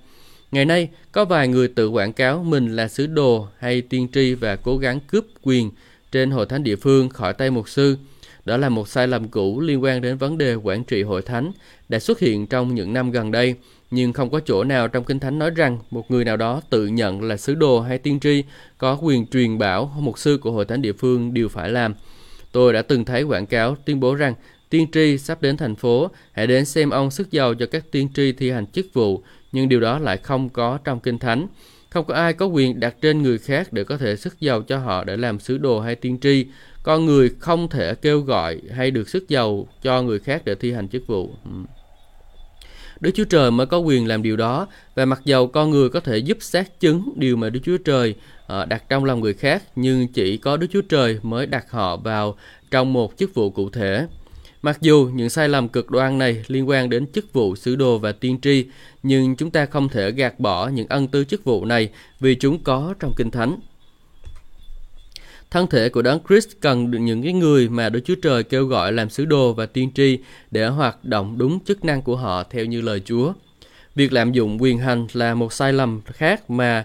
[0.52, 4.34] Ngày nay, có vài người tự quảng cáo mình là sứ đồ hay tiên tri
[4.34, 5.70] và cố gắng cướp quyền
[6.12, 7.96] trên hội thánh địa phương khỏi tay mục sư.
[8.44, 11.52] Đó là một sai lầm cũ liên quan đến vấn đề quản trị hội thánh
[11.88, 13.54] đã xuất hiện trong những năm gần đây
[13.94, 16.86] nhưng không có chỗ nào trong Kinh Thánh nói rằng một người nào đó tự
[16.86, 18.44] nhận là sứ đồ hay tiên tri
[18.78, 21.94] có quyền truyền bảo mục sư của hội thánh địa phương đều phải làm.
[22.52, 24.34] Tôi đã từng thấy quảng cáo tuyên bố rằng
[24.70, 28.08] tiên tri sắp đến thành phố, hãy đến xem ông sức giàu cho các tiên
[28.14, 31.46] tri thi hành chức vụ, nhưng điều đó lại không có trong Kinh Thánh.
[31.90, 34.78] Không có ai có quyền đặt trên người khác để có thể sức giàu cho
[34.78, 36.46] họ để làm sứ đồ hay tiên tri.
[36.82, 40.72] Con người không thể kêu gọi hay được sức giàu cho người khác để thi
[40.72, 41.30] hành chức vụ.
[41.44, 41.50] Ừ.
[43.04, 46.00] Đức Chúa Trời mới có quyền làm điều đó và mặc dầu con người có
[46.00, 48.14] thể giúp xác chứng điều mà Đức Chúa Trời
[48.44, 51.96] uh, đặt trong lòng người khác nhưng chỉ có Đức Chúa Trời mới đặt họ
[51.96, 52.36] vào
[52.70, 54.06] trong một chức vụ cụ thể.
[54.62, 57.98] Mặc dù những sai lầm cực đoan này liên quan đến chức vụ sứ đồ
[57.98, 58.64] và tiên tri,
[59.02, 61.88] nhưng chúng ta không thể gạt bỏ những ân tư chức vụ này
[62.20, 63.56] vì chúng có trong Kinh Thánh.
[65.50, 68.66] Thân thể của Đấng Christ cần được những cái người mà Đức Chúa Trời kêu
[68.66, 70.18] gọi làm sứ đồ và tiên tri
[70.50, 73.32] để hoạt động đúng chức năng của họ theo như lời Chúa.
[73.94, 76.84] Việc lạm dụng quyền hành là một sai lầm khác mà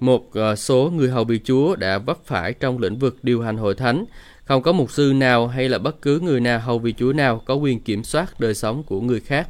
[0.00, 3.56] một ờ, số người hầu bị Chúa đã vấp phải trong lĩnh vực điều hành
[3.56, 4.04] hội thánh.
[4.44, 7.42] Không có mục sư nào hay là bất cứ người nào hầu vị Chúa nào
[7.44, 9.48] có quyền kiểm soát đời sống của người khác.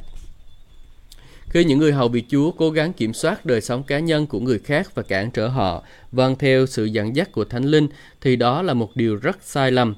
[1.51, 4.39] Khi những người hầu bị Chúa cố gắng kiểm soát đời sống cá nhân của
[4.39, 7.87] người khác và cản trở họ vâng theo sự dẫn dắt của Thánh Linh
[8.21, 9.95] thì đó là một điều rất sai lầm.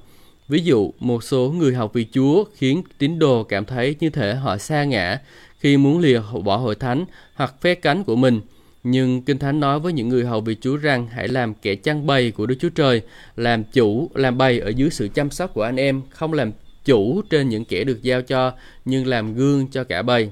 [0.47, 4.35] Ví dụ, một số người học vị Chúa khiến tín đồ cảm thấy như thể
[4.35, 5.19] họ xa ngã
[5.59, 8.41] khi muốn lìa bỏ hội thánh hoặc phé cánh của mình.
[8.83, 12.05] Nhưng Kinh Thánh nói với những người hầu vị Chúa rằng hãy làm kẻ chăn
[12.05, 13.01] bầy của Đức Chúa Trời,
[13.35, 16.51] làm chủ, làm bầy ở dưới sự chăm sóc của anh em, không làm
[16.85, 18.53] chủ trên những kẻ được giao cho,
[18.85, 20.29] nhưng làm gương cho cả bầy.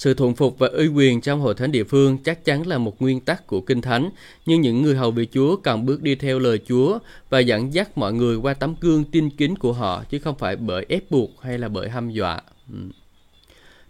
[0.00, 3.02] Sự thuận phục và uy quyền trong hội thánh địa phương chắc chắn là một
[3.02, 4.10] nguyên tắc của Kinh Thánh,
[4.46, 6.98] nhưng những người hầu vị Chúa cần bước đi theo lời Chúa
[7.30, 10.56] và dẫn dắt mọi người qua tấm gương tin kính của họ, chứ không phải
[10.56, 12.40] bởi ép buộc hay là bởi hăm dọa.
[12.72, 12.78] Ừ.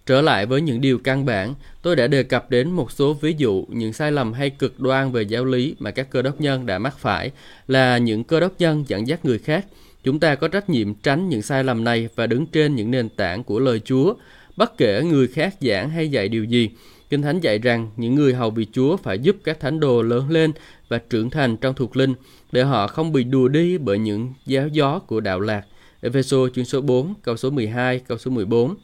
[0.06, 3.34] Trở lại với những điều căn bản, tôi đã đề cập đến một số ví
[3.38, 6.66] dụ những sai lầm hay cực đoan về giáo lý mà các cơ đốc nhân
[6.66, 7.30] đã mắc phải
[7.68, 9.66] là những cơ đốc nhân dẫn dắt người khác.
[10.04, 13.08] Chúng ta có trách nhiệm tránh những sai lầm này và đứng trên những nền
[13.08, 14.14] tảng của lời Chúa
[14.60, 16.70] Bất kể người khác giảng hay dạy điều gì,
[17.10, 20.30] Kinh Thánh dạy rằng những người hầu vị Chúa phải giúp các thánh đồ lớn
[20.30, 20.52] lên
[20.88, 22.14] và trưởng thành trong thuộc linh
[22.52, 25.62] để họ không bị đùa đi bởi những giáo gió của đạo lạc.
[26.00, 28.74] Epheso chương số 4, câu số 12, câu số 14.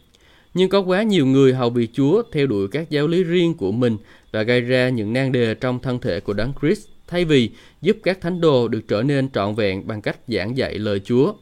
[0.54, 3.72] Nhưng có quá nhiều người hầu vị Chúa theo đuổi các giáo lý riêng của
[3.72, 3.96] mình
[4.32, 7.50] và gây ra những nan đề trong thân thể của Đấng Christ thay vì
[7.82, 11.32] giúp các thánh đồ được trở nên trọn vẹn bằng cách giảng dạy lời Chúa.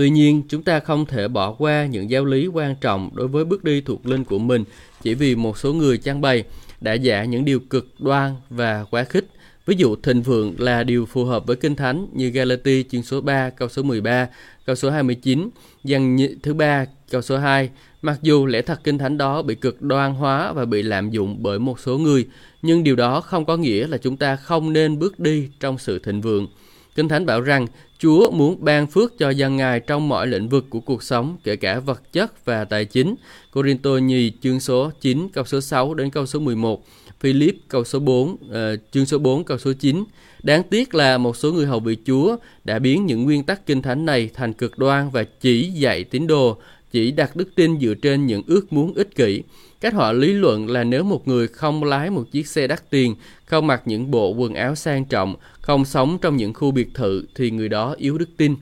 [0.00, 3.44] Tuy nhiên, chúng ta không thể bỏ qua những giáo lý quan trọng đối với
[3.44, 4.64] bước đi thuộc linh của mình
[5.02, 6.44] chỉ vì một số người trang bày
[6.80, 9.26] đã giả những điều cực đoan và quá khích.
[9.66, 13.20] Ví dụ thịnh vượng là điều phù hợp với Kinh Thánh như Galati chương số
[13.20, 14.28] 3 câu số 13,
[14.66, 15.50] câu số 29,
[15.84, 17.70] dần thứ ba câu số 2.
[18.02, 21.42] Mặc dù lẽ thật Kinh Thánh đó bị cực đoan hóa và bị lạm dụng
[21.42, 22.26] bởi một số người,
[22.62, 25.98] nhưng điều đó không có nghĩa là chúng ta không nên bước đi trong sự
[25.98, 26.46] thịnh vượng.
[26.94, 27.66] Kinh Thánh bảo rằng
[28.02, 31.56] Chúa muốn ban phước cho dân Ngài trong mọi lĩnh vực của cuộc sống, kể
[31.56, 33.14] cả vật chất và tài chính.
[33.52, 36.84] Corinto nhì chương số 9 câu số 6 đến câu số 11.
[37.20, 40.04] Philip câu số 4, uh, ờ, chương số 4 câu số 9.
[40.42, 43.82] Đáng tiếc là một số người hầu vị Chúa đã biến những nguyên tắc kinh
[43.82, 46.56] thánh này thành cực đoan và chỉ dạy tín đồ,
[46.90, 49.42] chỉ đặt đức tin dựa trên những ước muốn ích kỷ.
[49.80, 53.14] Cách họ lý luận là nếu một người không lái một chiếc xe đắt tiền,
[53.44, 57.24] không mặc những bộ quần áo sang trọng, không sống trong những khu biệt thự
[57.34, 58.56] thì người đó yếu đức tin.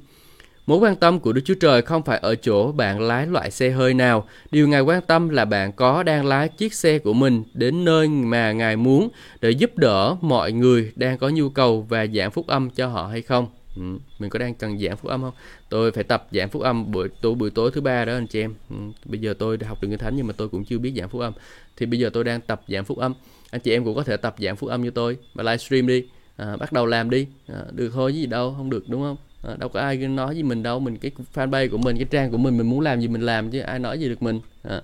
[0.66, 3.70] Mối quan tâm của Đức Chúa Trời không phải ở chỗ bạn lái loại xe
[3.70, 4.28] hơi nào.
[4.50, 8.09] Điều Ngài quan tâm là bạn có đang lái chiếc xe của mình đến nơi
[8.09, 9.09] mà Ngài muốn
[9.40, 13.07] để giúp đỡ mọi người đang có nhu cầu và giảng phúc âm cho họ
[13.07, 13.46] hay không.
[13.78, 13.84] Ừ,
[14.18, 15.34] mình có đang cần giảng phúc âm không?
[15.68, 18.40] Tôi phải tập giảng phúc âm buổi tối buổi tối thứ ba đó anh chị
[18.40, 18.54] em.
[18.70, 21.08] Ừ, bây giờ tôi học được kinh thánh nhưng mà tôi cũng chưa biết giảng
[21.08, 21.32] phúc âm.
[21.76, 23.14] Thì bây giờ tôi đang tập giảng phúc âm.
[23.50, 26.04] Anh chị em cũng có thể tập giảng phúc âm như tôi và livestream đi.
[26.36, 27.26] À, bắt đầu làm đi.
[27.46, 29.16] À, được thôi gì đâu, không được đúng không?
[29.42, 32.30] à, đâu có ai nói gì mình đâu mình cái fanpage của mình cái trang
[32.30, 34.82] của mình mình muốn làm gì mình làm chứ ai nói gì được mình à.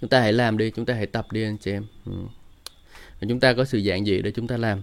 [0.00, 2.12] chúng ta hãy làm đi chúng ta hãy tập đi anh chị em ừ.
[3.28, 4.82] chúng ta có sự dạng gì để chúng ta làm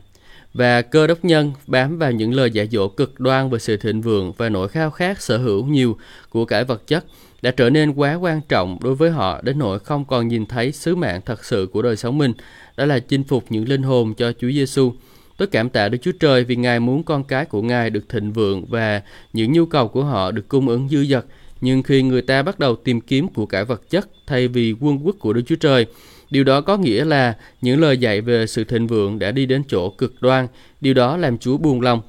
[0.55, 4.01] và cơ đốc nhân bám vào những lời dạy dỗ cực đoan về sự thịnh
[4.01, 5.97] vượng và nỗi khao khát sở hữu nhiều
[6.29, 7.05] của cải vật chất
[7.41, 10.71] đã trở nên quá quan trọng đối với họ đến nỗi không còn nhìn thấy
[10.71, 12.33] sứ mạng thật sự của đời sống mình
[12.77, 14.93] đó là chinh phục những linh hồn cho Chúa Giêsu.
[15.37, 18.33] Tôi cảm tạ Đức Chúa Trời vì Ngài muốn con cái của Ngài được thịnh
[18.33, 19.01] vượng và
[19.33, 21.25] những nhu cầu của họ được cung ứng dư dật.
[21.61, 24.99] Nhưng khi người ta bắt đầu tìm kiếm của cải vật chất thay vì quân
[25.03, 25.85] quốc của Đức Chúa Trời,
[26.29, 29.63] điều đó có nghĩa là những lời dạy về sự thịnh vượng đã đi đến
[29.67, 30.47] chỗ cực đoan.
[30.81, 32.01] Điều đó làm Chúa buồn lòng.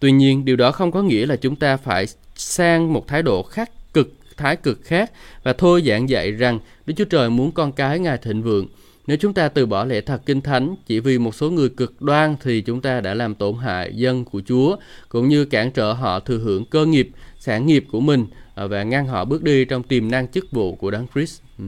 [0.00, 2.06] Tuy nhiên, điều đó không có nghĩa là chúng ta phải
[2.36, 6.94] sang một thái độ khác cực thái cực khác và thôi giảng dạy rằng Đức
[6.96, 8.66] Chúa Trời muốn con cái Ngài thịnh vượng.
[9.06, 12.02] Nếu chúng ta từ bỏ lẽ thật kinh thánh chỉ vì một số người cực
[12.02, 14.76] đoan thì chúng ta đã làm tổn hại dân của Chúa
[15.08, 18.82] cũng như cản trở họ thừa hưởng cơ nghiệp, sản nghiệp của mình à, và
[18.82, 21.40] ngăn họ bước đi trong tiềm năng chức vụ của Đấng Christ.
[21.58, 21.64] Ừ.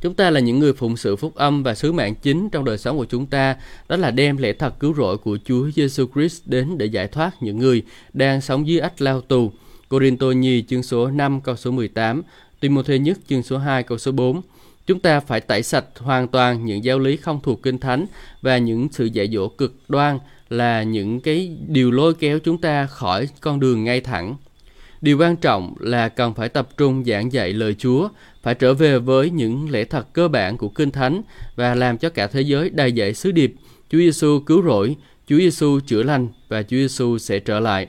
[0.00, 2.78] Chúng ta là những người phụng sự phúc âm và sứ mạng chính trong đời
[2.78, 3.56] sống của chúng ta,
[3.88, 7.42] đó là đem lẽ thật cứu rỗi của Chúa Giêsu Christ đến để giải thoát
[7.42, 7.82] những người
[8.12, 9.52] đang sống dưới ách lao tù.
[9.88, 12.22] Corinto Nhi chương số 5 câu số 18,
[12.60, 14.40] Timothy nhất chương số 2 câu số 4.
[14.86, 18.06] Chúng ta phải tẩy sạch hoàn toàn những giáo lý không thuộc kinh thánh
[18.42, 20.18] và những sự dạy dỗ cực đoan
[20.50, 24.36] là những cái điều lôi kéo chúng ta khỏi con đường ngay thẳng.
[25.00, 28.08] Điều quan trọng là cần phải tập trung giảng dạy lời Chúa,
[28.42, 31.22] phải trở về với những lẽ thật cơ bản của Kinh Thánh
[31.56, 33.54] và làm cho cả thế giới đầy dạy sứ điệp.
[33.90, 37.88] Chúa Giêsu cứu rỗi, Chúa Giêsu chữa lành và Chúa Giêsu sẽ trở lại.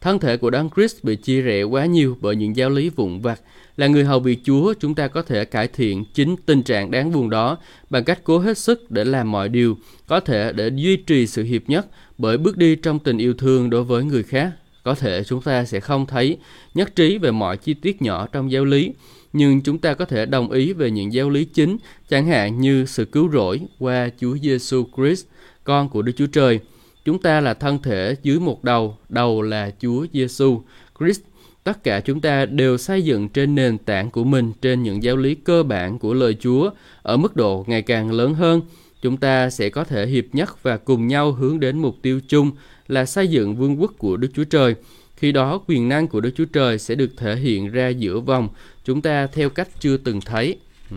[0.00, 3.20] Thân thể của Đấng Christ bị chia rẽ quá nhiều bởi những giáo lý vụn
[3.20, 3.40] vặt
[3.76, 7.12] là người hầu việc Chúa, chúng ta có thể cải thiện chính tình trạng đáng
[7.12, 7.58] buồn đó
[7.90, 9.76] bằng cách cố hết sức để làm mọi điều
[10.06, 11.86] có thể để duy trì sự hiệp nhất
[12.18, 14.52] bởi bước đi trong tình yêu thương đối với người khác.
[14.82, 16.38] Có thể chúng ta sẽ không thấy
[16.74, 18.92] nhất trí về mọi chi tiết nhỏ trong giáo lý,
[19.32, 21.76] nhưng chúng ta có thể đồng ý về những giáo lý chính,
[22.08, 25.26] chẳng hạn như sự cứu rỗi qua Chúa Giêsu Christ,
[25.64, 26.60] con của Đức Chúa Trời.
[27.04, 30.62] Chúng ta là thân thể dưới một đầu, đầu là Chúa Giêsu
[30.98, 31.20] Christ
[31.64, 35.16] Tất cả chúng ta đều xây dựng trên nền tảng của mình trên những giáo
[35.16, 36.70] lý cơ bản của lời Chúa
[37.02, 38.60] ở mức độ ngày càng lớn hơn.
[39.02, 42.50] Chúng ta sẽ có thể hiệp nhất và cùng nhau hướng đến mục tiêu chung
[42.88, 44.74] là xây dựng vương quốc của Đức Chúa Trời.
[45.22, 48.48] Khi đó quyền năng của Đức Chúa Trời sẽ được thể hiện ra giữa vòng
[48.84, 50.58] chúng ta theo cách chưa từng thấy.
[50.90, 50.96] Ừ.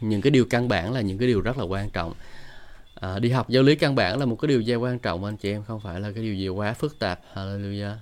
[0.00, 2.14] Những cái điều căn bản là những cái điều rất là quan trọng.
[2.94, 5.36] À, đi học giáo lý căn bản là một cái điều rất quan trọng anh
[5.36, 7.20] chị em không phải là cái điều gì quá phức tạp.
[7.34, 7.94] Hallelujah.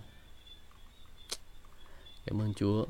[2.27, 2.87] Cảm ơn Chúa.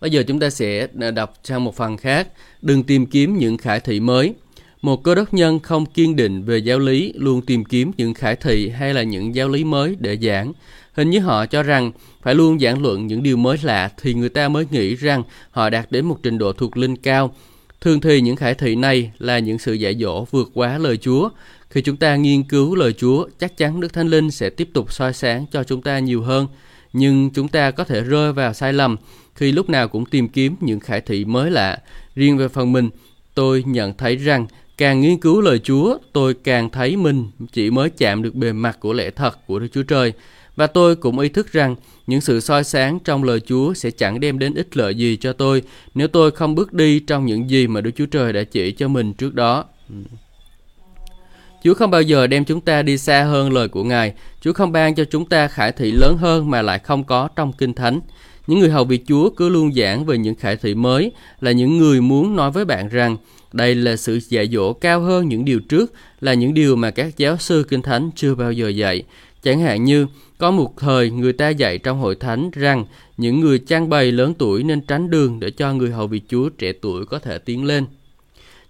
[0.00, 2.28] Bây giờ chúng ta sẽ đọc sang một phần khác.
[2.62, 4.34] Đừng tìm kiếm những khải thị mới.
[4.82, 8.36] Một cơ đốc nhân không kiên định về giáo lý luôn tìm kiếm những khải
[8.36, 10.52] thị hay là những giáo lý mới để giảng.
[10.92, 14.28] Hình như họ cho rằng phải luôn giảng luận những điều mới lạ thì người
[14.28, 17.34] ta mới nghĩ rằng họ đạt đến một trình độ thuộc linh cao.
[17.80, 21.28] Thường thì những khải thị này là những sự dạy dỗ vượt quá lời Chúa.
[21.70, 24.92] Khi chúng ta nghiên cứu lời Chúa, chắc chắn Đức Thánh Linh sẽ tiếp tục
[24.92, 26.46] soi sáng cho chúng ta nhiều hơn.
[26.92, 28.96] Nhưng chúng ta có thể rơi vào sai lầm
[29.34, 31.78] khi lúc nào cũng tìm kiếm những khải thị mới lạ.
[32.14, 32.90] Riêng về phần mình,
[33.34, 34.46] tôi nhận thấy rằng
[34.80, 38.80] càng nghiên cứu lời Chúa, tôi càng thấy mình chỉ mới chạm được bề mặt
[38.80, 40.12] của lẽ thật của Đức Chúa Trời.
[40.56, 44.20] Và tôi cũng ý thức rằng những sự soi sáng trong lời Chúa sẽ chẳng
[44.20, 45.62] đem đến ích lợi gì cho tôi
[45.94, 48.88] nếu tôi không bước đi trong những gì mà Đức Chúa Trời đã chỉ cho
[48.88, 49.64] mình trước đó.
[51.64, 54.14] Chúa không bao giờ đem chúng ta đi xa hơn lời của Ngài.
[54.40, 57.52] Chúa không ban cho chúng ta khải thị lớn hơn mà lại không có trong
[57.52, 58.00] Kinh Thánh.
[58.46, 61.78] Những người hầu việc Chúa cứ luôn giảng về những khải thị mới là những
[61.78, 63.16] người muốn nói với bạn rằng
[63.52, 67.16] đây là sự dạy dỗ cao hơn những điều trước, là những điều mà các
[67.16, 69.02] giáo sư Kinh Thánh chưa bao giờ dạy.
[69.42, 70.06] Chẳng hạn như,
[70.38, 72.84] có một thời người ta dạy trong hội thánh rằng
[73.16, 76.48] những người trang bày lớn tuổi nên tránh đường để cho người hầu vị Chúa
[76.48, 77.84] trẻ tuổi có thể tiến lên.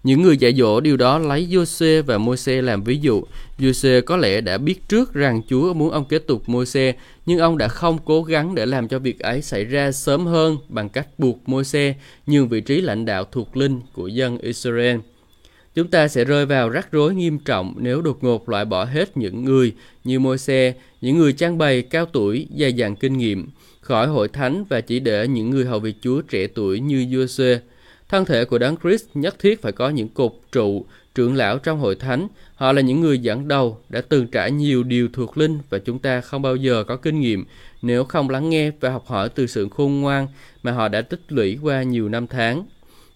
[0.03, 3.23] Những người dạy dỗ điều đó lấy Giô-xê và Môi-se làm ví dụ.
[3.59, 6.93] Giô-xê có lẽ đã biết trước rằng Chúa muốn ông kế tục Môi-se,
[7.25, 10.57] nhưng ông đã không cố gắng để làm cho việc ấy xảy ra sớm hơn
[10.69, 11.93] bằng cách buộc Môi-se
[12.27, 14.97] nhường vị trí lãnh đạo thuộc linh của dân Israel.
[15.75, 19.17] Chúng ta sẽ rơi vào rắc rối nghiêm trọng nếu đột ngột loại bỏ hết
[19.17, 23.47] những người như Môi-se, những người trang bày cao tuổi, dày dặn kinh nghiệm,
[23.81, 27.59] khỏi hội thánh và chỉ để những người hầu việc Chúa trẻ tuổi như Giô-xê
[28.11, 31.79] Thân thể của Đấng Christ nhất thiết phải có những cột trụ, trưởng lão trong
[31.79, 32.27] hội thánh.
[32.55, 35.99] Họ là những người dẫn đầu, đã từng trải nhiều điều thuộc linh và chúng
[35.99, 37.45] ta không bao giờ có kinh nghiệm
[37.81, 40.27] nếu không lắng nghe và học hỏi từ sự khôn ngoan
[40.63, 42.65] mà họ đã tích lũy qua nhiều năm tháng.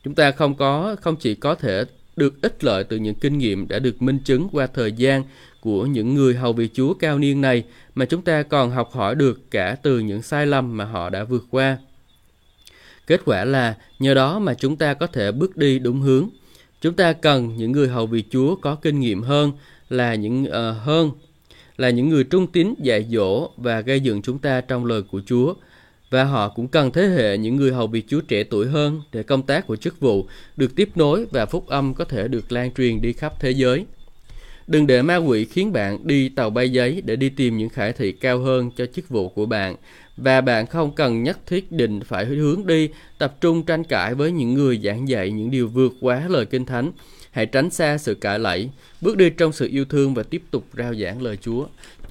[0.04, 1.84] Chúng ta không có không chỉ có thể
[2.16, 5.24] được ích lợi từ những kinh nghiệm đã được minh chứng qua thời gian
[5.62, 7.64] của những người hầu việc Chúa cao niên này
[7.96, 11.24] mà chúng ta còn học hỏi được cả từ những sai lầm mà họ đã
[11.24, 11.78] vượt qua.
[13.08, 16.30] Kết quả là nhờ đó mà chúng ta có thể bước đi đúng hướng.
[16.82, 19.52] Chúng ta cần những người hầu việc Chúa có kinh nghiệm hơn
[19.90, 21.12] là những uh, hơn
[21.78, 25.22] là những người trung tín dạy dỗ và gây dựng chúng ta trong lời của
[25.26, 25.54] Chúa.
[26.10, 29.24] Và họ cũng cần thế hệ những người hầu việc Chúa trẻ tuổi hơn để
[29.24, 32.74] công tác của chức vụ được tiếp nối và phúc âm có thể được lan
[32.74, 33.86] truyền đi khắp thế giới.
[34.68, 37.94] Đừng để ma quỷ khiến bạn đi tàu bay giấy để đi tìm những khải
[37.94, 39.76] thị cao hơn cho chức vụ của bạn
[40.18, 44.32] và bạn không cần nhất thiết định phải hướng đi, tập trung tranh cãi với
[44.32, 46.92] những người giảng dạy những điều vượt quá lời kinh thánh.
[47.32, 48.70] Hãy tránh xa sự cãi lẫy,
[49.02, 51.68] bước đi trong sự yêu thương và tiếp tục rao giảng lời chúa.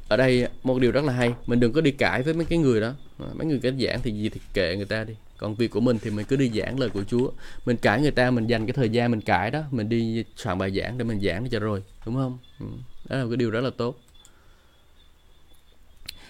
[0.08, 2.58] Ở đây, một điều rất là hay, mình đừng có đi cãi với mấy cái
[2.58, 2.92] người đó.
[3.34, 5.14] Mấy người cái giảng thì gì thì kệ người ta đi.
[5.36, 7.30] Còn việc của mình thì mình cứ đi giảng lời của chúa.
[7.66, 10.58] Mình cãi người ta, mình dành cái thời gian mình cãi đó, mình đi soạn
[10.58, 12.38] bài giảng để mình giảng cho rồi, đúng không?
[12.60, 12.66] Ừ,
[13.08, 14.00] đó là một cái điều rất là tốt.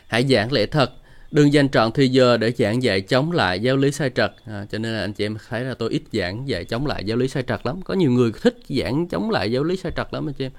[0.06, 0.92] Hãy giảng lẽ thật
[1.30, 4.32] đừng dành trọn thời giờ để giảng dạy chống lại giáo lý sai trật.
[4.46, 7.04] À, cho nên là anh chị em thấy là tôi ít giảng dạy chống lại
[7.04, 7.82] giáo lý sai trật lắm.
[7.82, 10.52] Có nhiều người thích giảng chống lại giáo lý sai trật lắm anh chị em.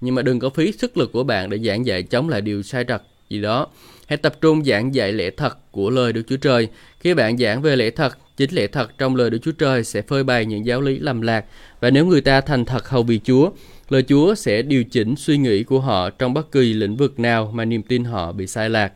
[0.00, 2.62] Nhưng mà đừng có phí sức lực của bạn để giảng dạy chống lại điều
[2.62, 3.68] sai trật gì đó.
[4.06, 6.68] Hãy tập trung giảng dạy lẽ thật của lời Đức Chúa Trời.
[7.00, 10.02] Khi bạn giảng về lẽ thật chính lẽ thật trong lời Đức Chúa Trời sẽ
[10.02, 11.44] phơi bày những giáo lý lầm lạc.
[11.80, 13.50] Và nếu người ta thành thật hầu vì Chúa
[13.88, 17.52] lời Chúa sẽ điều chỉnh suy nghĩ của họ trong bất kỳ lĩnh vực nào
[17.54, 18.92] mà niềm tin họ bị sai lạc.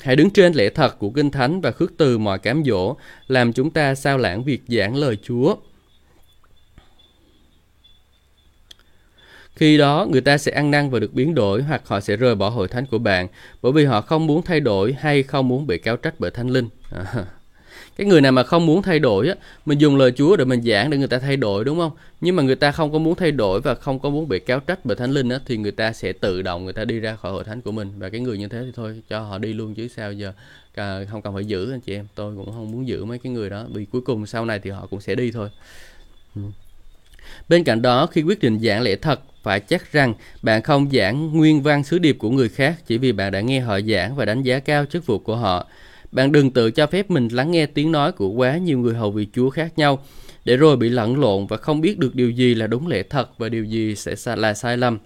[0.00, 2.96] Hãy đứng trên lẽ thật của Kinh Thánh và khước từ mọi cám dỗ,
[3.28, 5.56] làm chúng ta sao lãng việc giảng lời Chúa.
[9.56, 12.34] Khi đó, người ta sẽ ăn năn và được biến đổi hoặc họ sẽ rời
[12.34, 13.28] bỏ hội thánh của bạn
[13.62, 16.50] bởi vì họ không muốn thay đổi hay không muốn bị cáo trách bởi Thánh
[16.50, 16.68] Linh.
[16.90, 17.24] À
[17.96, 19.34] cái người nào mà không muốn thay đổi á
[19.66, 22.36] mình dùng lời Chúa để mình giảng để người ta thay đổi đúng không nhưng
[22.36, 24.84] mà người ta không có muốn thay đổi và không có muốn bị kéo trách
[24.84, 27.32] bởi thánh linh á thì người ta sẽ tự động người ta đi ra khỏi
[27.32, 29.74] hội thánh của mình và cái người như thế thì thôi cho họ đi luôn
[29.74, 30.32] chứ sao giờ
[30.74, 33.32] à, không cần phải giữ anh chị em tôi cũng không muốn giữ mấy cái
[33.32, 35.48] người đó vì cuối cùng sau này thì họ cũng sẽ đi thôi
[36.36, 36.42] ừ.
[37.48, 41.38] Bên cạnh đó, khi quyết định giảng lẽ thật, phải chắc rằng bạn không giảng
[41.38, 44.24] nguyên văn sứ điệp của người khác chỉ vì bạn đã nghe họ giảng và
[44.24, 45.66] đánh giá cao chức vụ của họ.
[46.14, 49.10] Bạn đừng tự cho phép mình lắng nghe tiếng nói của quá nhiều người hầu
[49.10, 50.04] vị Chúa khác nhau,
[50.44, 53.38] để rồi bị lẫn lộn và không biết được điều gì là đúng lẽ thật
[53.38, 54.98] và điều gì sẽ là sai lầm.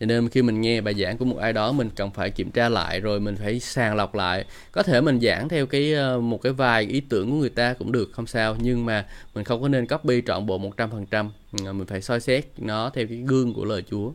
[0.00, 2.50] Cho nên khi mình nghe bài giảng của một ai đó mình cần phải kiểm
[2.50, 4.44] tra lại rồi mình phải sàng lọc lại.
[4.72, 7.74] Có thể mình giảng theo cái ờ, một cái vài ý tưởng của người ta
[7.74, 11.30] cũng được không sao nhưng mà mình không có nên copy trọn bộ 100%.
[11.64, 14.12] Ờ, mình phải soi xét nó theo cái gương của lời Chúa.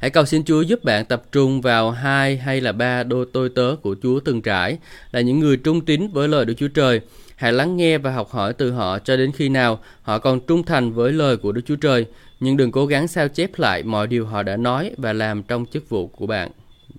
[0.00, 3.48] Hãy cầu xin Chúa giúp bạn tập trung vào hai hay là ba đôi tôi
[3.48, 4.78] tớ của Chúa từng trải,
[5.12, 7.00] là những người trung tín với lời Đức Chúa Trời.
[7.36, 10.62] Hãy lắng nghe và học hỏi từ họ cho đến khi nào họ còn trung
[10.62, 12.06] thành với lời của Đức Chúa Trời,
[12.40, 15.66] nhưng đừng cố gắng sao chép lại mọi điều họ đã nói và làm trong
[15.66, 16.50] chức vụ của bạn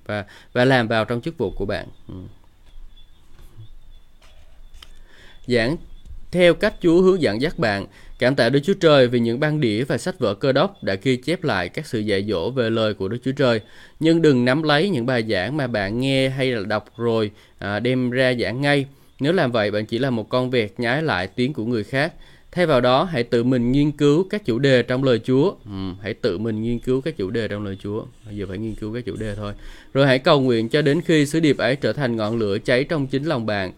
[0.06, 1.88] và và làm vào trong chức vụ của bạn.
[2.08, 2.16] Ừ.
[5.48, 5.76] Giảng
[6.32, 7.86] theo cách Chúa hướng dẫn dắt bạn.
[8.22, 10.96] Cảm tạ Đức Chúa Trời vì những băng đĩa và sách vở cơ đốc đã
[11.04, 13.62] ghi chép lại các sự dạy dỗ về lời của Đức Chúa Trời.
[14.00, 17.80] Nhưng đừng nắm lấy những bài giảng mà bạn nghe hay là đọc rồi à,
[17.80, 18.86] đem ra giảng ngay.
[19.20, 22.14] Nếu làm vậy, bạn chỉ là một con vẹt nhái lại tiếng của người khác.
[22.52, 25.54] Thay vào đó, hãy tự mình nghiên cứu các chủ đề trong lời Chúa.
[25.66, 28.06] Ừ, hãy tự mình nghiên cứu các chủ đề trong lời Chúa.
[28.26, 29.54] Bây giờ phải nghiên cứu các chủ đề thôi.
[29.94, 32.84] Rồi hãy cầu nguyện cho đến khi sứ điệp ấy trở thành ngọn lửa cháy
[32.84, 33.72] trong chính lòng bạn.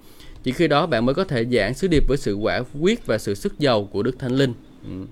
[0.43, 3.17] Chỉ khi đó bạn mới có thể giảng sứ điệp với sự quả quyết và
[3.17, 4.53] sự sức giàu của Đức Thánh Linh.
[4.83, 5.05] Ừ.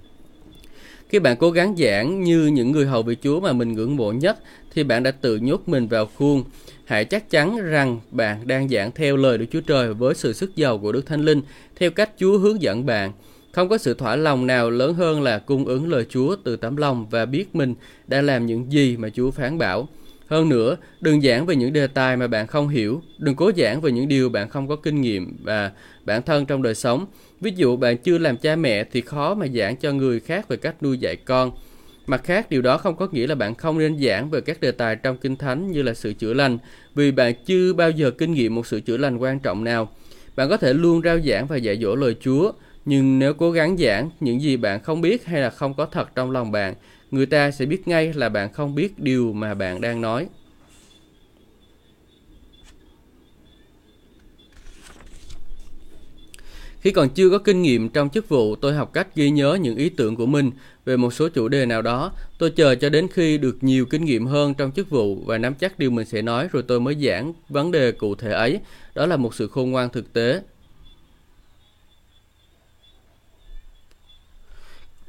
[1.09, 4.11] Khi bạn cố gắng giảng như những người hầu vị Chúa mà mình ngưỡng mộ
[4.11, 4.39] nhất,
[4.73, 6.43] thì bạn đã tự nhốt mình vào khuôn.
[6.85, 10.55] Hãy chắc chắn rằng bạn đang giảng theo lời Đức Chúa Trời với sự sức
[10.55, 11.41] giàu của Đức Thánh Linh,
[11.75, 13.11] theo cách Chúa hướng dẫn bạn.
[13.51, 16.77] Không có sự thỏa lòng nào lớn hơn là cung ứng lời Chúa từ tấm
[16.77, 17.75] lòng và biết mình
[18.07, 19.87] đã làm những gì mà Chúa phán bảo.
[20.31, 23.81] Hơn nữa, đừng giảng về những đề tài mà bạn không hiểu, đừng cố giảng
[23.81, 25.71] về những điều bạn không có kinh nghiệm và
[26.05, 27.05] bản thân trong đời sống.
[27.41, 30.57] Ví dụ bạn chưa làm cha mẹ thì khó mà giảng cho người khác về
[30.57, 31.51] cách nuôi dạy con.
[32.07, 34.71] Mặt khác, điều đó không có nghĩa là bạn không nên giảng về các đề
[34.71, 36.57] tài trong Kinh Thánh như là sự chữa lành,
[36.95, 39.89] vì bạn chưa bao giờ kinh nghiệm một sự chữa lành quan trọng nào.
[40.35, 42.51] Bạn có thể luôn rao giảng và dạy dỗ lời Chúa,
[42.85, 46.15] nhưng nếu cố gắng giảng những gì bạn không biết hay là không có thật
[46.15, 46.73] trong lòng bạn,
[47.11, 50.27] người ta sẽ biết ngay là bạn không biết điều mà bạn đang nói.
[56.81, 59.75] Khi còn chưa có kinh nghiệm trong chức vụ, tôi học cách ghi nhớ những
[59.75, 60.51] ý tưởng của mình
[60.85, 62.11] về một số chủ đề nào đó.
[62.37, 65.53] Tôi chờ cho đến khi được nhiều kinh nghiệm hơn trong chức vụ và nắm
[65.53, 68.59] chắc điều mình sẽ nói rồi tôi mới giảng vấn đề cụ thể ấy.
[68.95, 70.41] Đó là một sự khôn ngoan thực tế.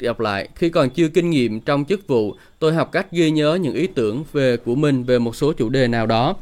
[0.02, 0.48] Đọc lại.
[0.54, 3.86] Khi còn chưa kinh nghiệm trong chức vụ tôi học cách ghi nhớ những ý
[3.86, 6.36] tưởng về của mình về một số chủ đề nào đó.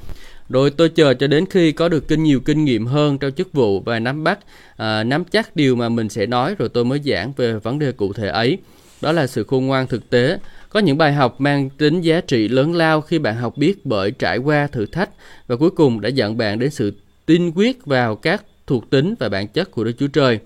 [0.49, 3.53] Rồi tôi chờ cho đến khi có được kinh nhiều kinh nghiệm hơn trong chức
[3.53, 4.39] vụ và nắm bắt
[4.77, 7.93] à, nắm chắc điều mà mình sẽ nói rồi tôi mới giảng về vấn đề
[7.93, 8.59] cụ thể ấy.
[9.01, 10.39] Đó là sự khôn ngoan thực tế.
[10.69, 14.11] Có những bài học mang tính giá trị lớn lao khi bạn học biết bởi
[14.11, 15.11] trải qua thử thách
[15.47, 16.93] và cuối cùng đã dẫn bạn đến sự
[17.27, 20.39] tin quyết vào các thuộc tính và bản chất của Đức Chúa Trời.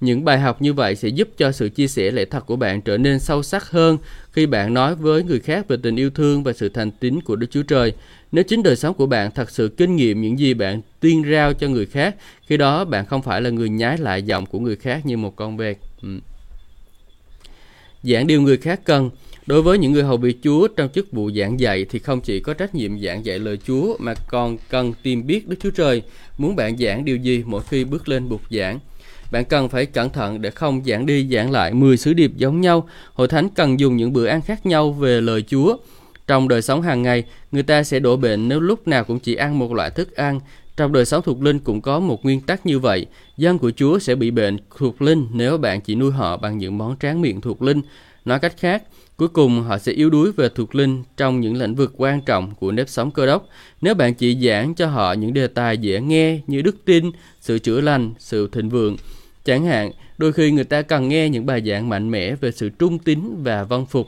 [0.00, 2.80] Những bài học như vậy sẽ giúp cho sự chia sẻ lẽ thật của bạn
[2.80, 3.98] trở nên sâu sắc hơn
[4.32, 7.36] khi bạn nói với người khác về tình yêu thương và sự thành tín của
[7.36, 7.92] Đức Chúa Trời.
[8.32, 11.52] Nếu chính đời sống của bạn thật sự kinh nghiệm những gì bạn tuyên rao
[11.52, 14.76] cho người khác, khi đó bạn không phải là người nhái lại giọng của người
[14.76, 15.76] khác như một con vẹt.
[16.02, 16.08] Ừ.
[18.02, 19.10] Giảng điều người khác cần.
[19.46, 22.40] Đối với những người hầu bị Chúa trong chức vụ giảng dạy thì không chỉ
[22.40, 26.02] có trách nhiệm giảng dạy lời Chúa mà còn cần tìm biết Đức Chúa Trời
[26.38, 28.78] muốn bạn giảng điều gì mỗi khi bước lên bục giảng.
[29.30, 32.60] Bạn cần phải cẩn thận để không giảng đi giảng lại 10 sứ điệp giống
[32.60, 32.88] nhau.
[33.14, 35.76] Hội thánh cần dùng những bữa ăn khác nhau về lời Chúa.
[36.26, 39.34] Trong đời sống hàng ngày, người ta sẽ đổ bệnh nếu lúc nào cũng chỉ
[39.34, 40.40] ăn một loại thức ăn.
[40.76, 43.06] Trong đời sống thuộc linh cũng có một nguyên tắc như vậy.
[43.36, 46.78] Dân của Chúa sẽ bị bệnh thuộc linh nếu bạn chỉ nuôi họ bằng những
[46.78, 47.82] món tráng miệng thuộc linh.
[48.24, 48.82] Nói cách khác,
[49.16, 52.54] cuối cùng họ sẽ yếu đuối về thuộc linh trong những lĩnh vực quan trọng
[52.54, 53.48] của nếp sống cơ đốc.
[53.80, 57.58] Nếu bạn chỉ giảng cho họ những đề tài dễ nghe như đức tin, sự
[57.58, 58.96] chữa lành, sự thịnh vượng,
[59.44, 62.68] Chẳng hạn, đôi khi người ta cần nghe những bài giảng mạnh mẽ về sự
[62.68, 64.06] trung tín và vâng phục.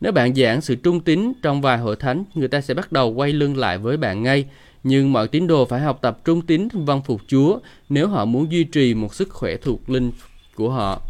[0.00, 3.12] Nếu bạn giảng sự trung tín trong vài hội thánh, người ta sẽ bắt đầu
[3.12, 4.44] quay lưng lại với bạn ngay.
[4.84, 8.52] Nhưng mọi tín đồ phải học tập trung tín vâng phục Chúa nếu họ muốn
[8.52, 10.12] duy trì một sức khỏe thuộc linh
[10.54, 11.02] của họ.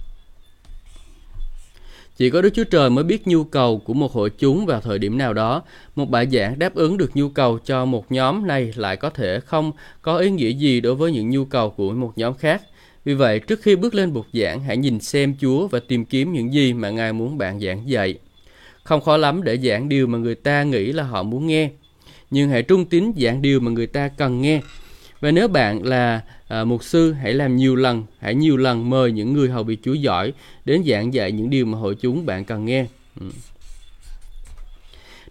[2.17, 4.99] Chỉ có Đức Chúa Trời mới biết nhu cầu của một hội chúng vào thời
[4.99, 5.63] điểm nào đó.
[5.97, 9.41] Một bài giảng đáp ứng được nhu cầu cho một nhóm này lại có thể
[9.41, 12.63] không có ý nghĩa gì đối với những nhu cầu của một nhóm khác.
[13.05, 16.33] Vì vậy, trước khi bước lên bục giảng, hãy nhìn xem Chúa và tìm kiếm
[16.33, 18.19] những gì mà Ngài muốn bạn giảng dạy.
[18.83, 21.71] Không khó lắm để giảng điều mà người ta nghĩ là họ muốn nghe,
[22.31, 24.61] nhưng hãy trung tín giảng điều mà người ta cần nghe.
[25.21, 29.13] Và nếu bạn là à, mục sư, hãy làm nhiều lần, hãy nhiều lần mời
[29.13, 30.33] những người hầu bị Chúa giỏi
[30.65, 32.87] đến giảng dạy những điều mà hội chúng bạn cần nghe.
[33.21, 33.27] Ừ.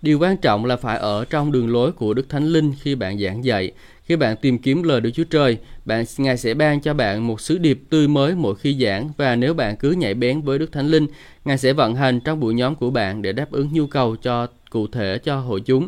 [0.01, 3.19] Điều quan trọng là phải ở trong đường lối của Đức Thánh Linh khi bạn
[3.19, 3.71] giảng dạy.
[4.05, 7.41] Khi bạn tìm kiếm lời Đức Chúa Trời, bạn Ngài sẽ ban cho bạn một
[7.41, 10.71] sứ điệp tươi mới mỗi khi giảng và nếu bạn cứ nhảy bén với Đức
[10.71, 11.07] Thánh Linh,
[11.45, 14.47] Ngài sẽ vận hành trong buổi nhóm của bạn để đáp ứng nhu cầu cho
[14.69, 15.87] cụ thể cho hội chúng.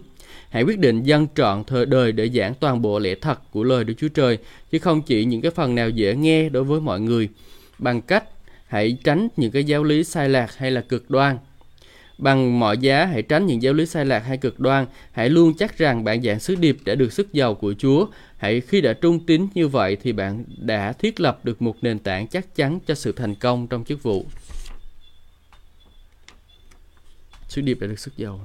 [0.50, 3.84] Hãy quyết định dân trọn thời đời để giảng toàn bộ lẽ thật của lời
[3.84, 4.38] Đức Chúa Trời,
[4.72, 7.30] chứ không chỉ những cái phần nào dễ nghe đối với mọi người.
[7.80, 8.24] Bằng cách
[8.68, 11.38] hãy tránh những cái giáo lý sai lạc hay là cực đoan
[12.18, 14.86] Bằng mọi giá, hãy tránh những giáo lý sai lạc hay cực đoan.
[15.12, 18.08] Hãy luôn chắc rằng bạn dạng sứ điệp đã được sức giàu của Chúa.
[18.38, 22.00] Hãy khi đã trung tín như vậy thì bạn đã thiết lập được một nền
[22.00, 24.26] tảng chắc chắn cho sự thành công trong chức vụ.
[27.50, 28.42] Sứ điệp đã được sức giàu.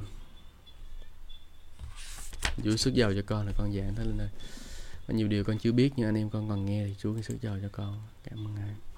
[2.65, 4.29] Chúa sức giàu cho con là con dạng thế lên đây.
[5.09, 7.37] Có nhiều điều con chưa biết nhưng anh em con còn nghe thì Chúa sức
[7.43, 8.03] giàu cho con.
[8.31, 8.90] Cảm ơn Ngài.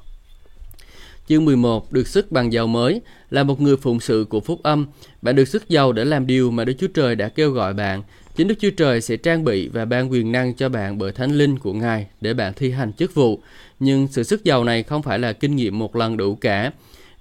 [1.29, 3.01] Chương 11 được sức bằng giàu mới
[3.31, 4.87] là một người phụng sự của phúc âm.
[5.23, 8.03] Bạn được sức giàu để làm điều mà Đức Chúa Trời đã kêu gọi bạn.
[8.37, 11.33] Chính Đức Chúa Trời sẽ trang bị và ban quyền năng cho bạn bởi thánh
[11.33, 13.41] linh của Ngài để bạn thi hành chức vụ.
[13.81, 16.73] Nhưng sự sức giàu này không phải là kinh nghiệm một lần đủ cả.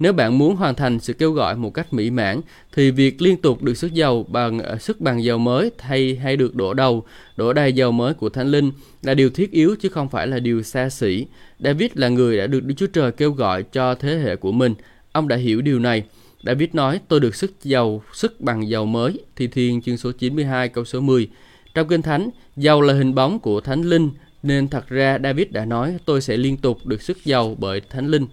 [0.02, 2.42] Nếu bạn muốn hoàn thành sự kêu gọi một cách mỹ mãn,
[2.74, 6.38] thì việc liên tục được sức dầu bằng ờ, sức bằng dầu mới thay hay
[6.38, 7.04] được đổ đầu,
[7.36, 8.72] đổ đầy dầu mới của Thánh Linh
[9.02, 11.26] là điều thiết yếu chứ không phải là điều xa xỉ.
[11.60, 14.74] David là người đã được Đức Chúa Trời kêu gọi cho thế hệ của mình.
[15.12, 16.04] Ông đã hiểu điều này.
[16.44, 19.20] David nói, tôi được sức dầu, sức bằng dầu mới.
[19.36, 21.30] Thi Thiên chương số 92 câu số 10.
[21.74, 24.10] Trong Kinh Thánh, dầu là hình bóng của Thánh Linh,
[24.44, 28.08] nên thật ra David đã nói tôi sẽ liên tục được sức dầu bởi Thánh
[28.08, 28.28] Linh.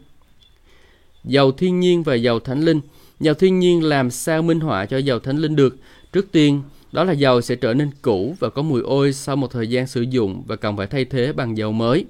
[1.25, 2.81] Dầu thiên nhiên và dầu thánh linh.
[3.21, 5.77] Dầu thiên nhiên làm sao minh họa cho dầu thánh linh được?
[6.13, 6.63] Trước tiên,
[6.93, 9.87] đó là dầu sẽ trở nên cũ và có mùi ôi sau một thời gian
[9.87, 12.05] sử dụng và cần phải thay thế bằng dầu mới.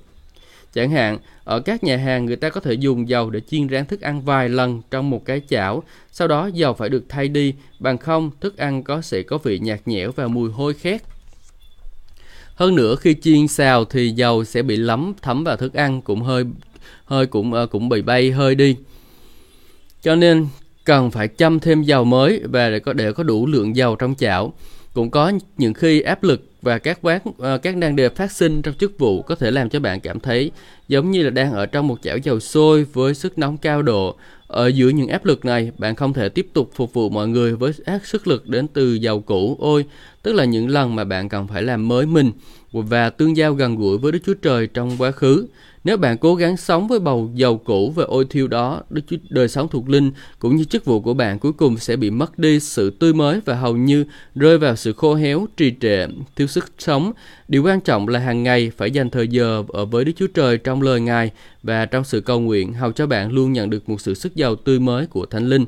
[0.75, 3.87] Chẳng hạn, ở các nhà hàng người ta có thể dùng dầu để chiên rán
[3.87, 5.83] thức ăn vài lần trong một cái chảo,
[6.13, 9.59] sau đó dầu phải được thay đi, bằng không thức ăn có sẽ có vị
[9.59, 11.03] nhạt nhẽo và mùi hôi khét.
[12.55, 16.23] Hơn nữa khi chiên xào thì dầu sẽ bị lấm thấm vào thức ăn cũng
[16.23, 16.45] hơi
[17.05, 18.77] hơi cũng uh, cũng bị bay hơi đi.
[20.03, 20.47] Cho nên
[20.85, 24.15] cần phải chăm thêm dầu mới và để có để có đủ lượng dầu trong
[24.15, 24.53] chảo.
[24.95, 28.63] Cũng có những khi áp lực và các quán ờ, các nan đề phát sinh
[28.63, 30.51] trong chức vụ có thể làm cho bạn cảm thấy
[30.89, 34.17] giống như là đang ở trong một chảo dầu sôi với sức nóng cao độ.
[34.47, 37.57] Ở giữa những áp lực này, bạn không thể tiếp tục phục vụ mọi người
[37.57, 39.85] với ác sức lực đến từ dầu cũ ôi,
[40.23, 42.31] tức là những lần mà bạn cần phải làm mới mình
[42.73, 45.47] và tương giao gần gũi với Đức Chúa Trời trong quá khứ.
[45.89, 48.83] Nếu bạn cố gắng sống với bầu dầu cũ và ôi thiêu đó,
[49.29, 52.39] đời sống thuộc linh cũng như chức vụ của bạn cuối cùng sẽ bị mất
[52.39, 56.47] đi sự tươi mới và hầu như rơi vào sự khô héo, trì trệ, thiếu
[56.47, 57.13] sức sống.
[57.49, 60.59] Điều quan trọng là hàng ngày phải dành thời giờ ở với Đức Chúa Trời
[60.59, 61.31] trong lời Ngài
[61.63, 64.57] và trong sự cầu nguyện hầu cho bạn luôn nhận được một sự sức giàu
[64.57, 65.65] tươi mới của Thánh Linh.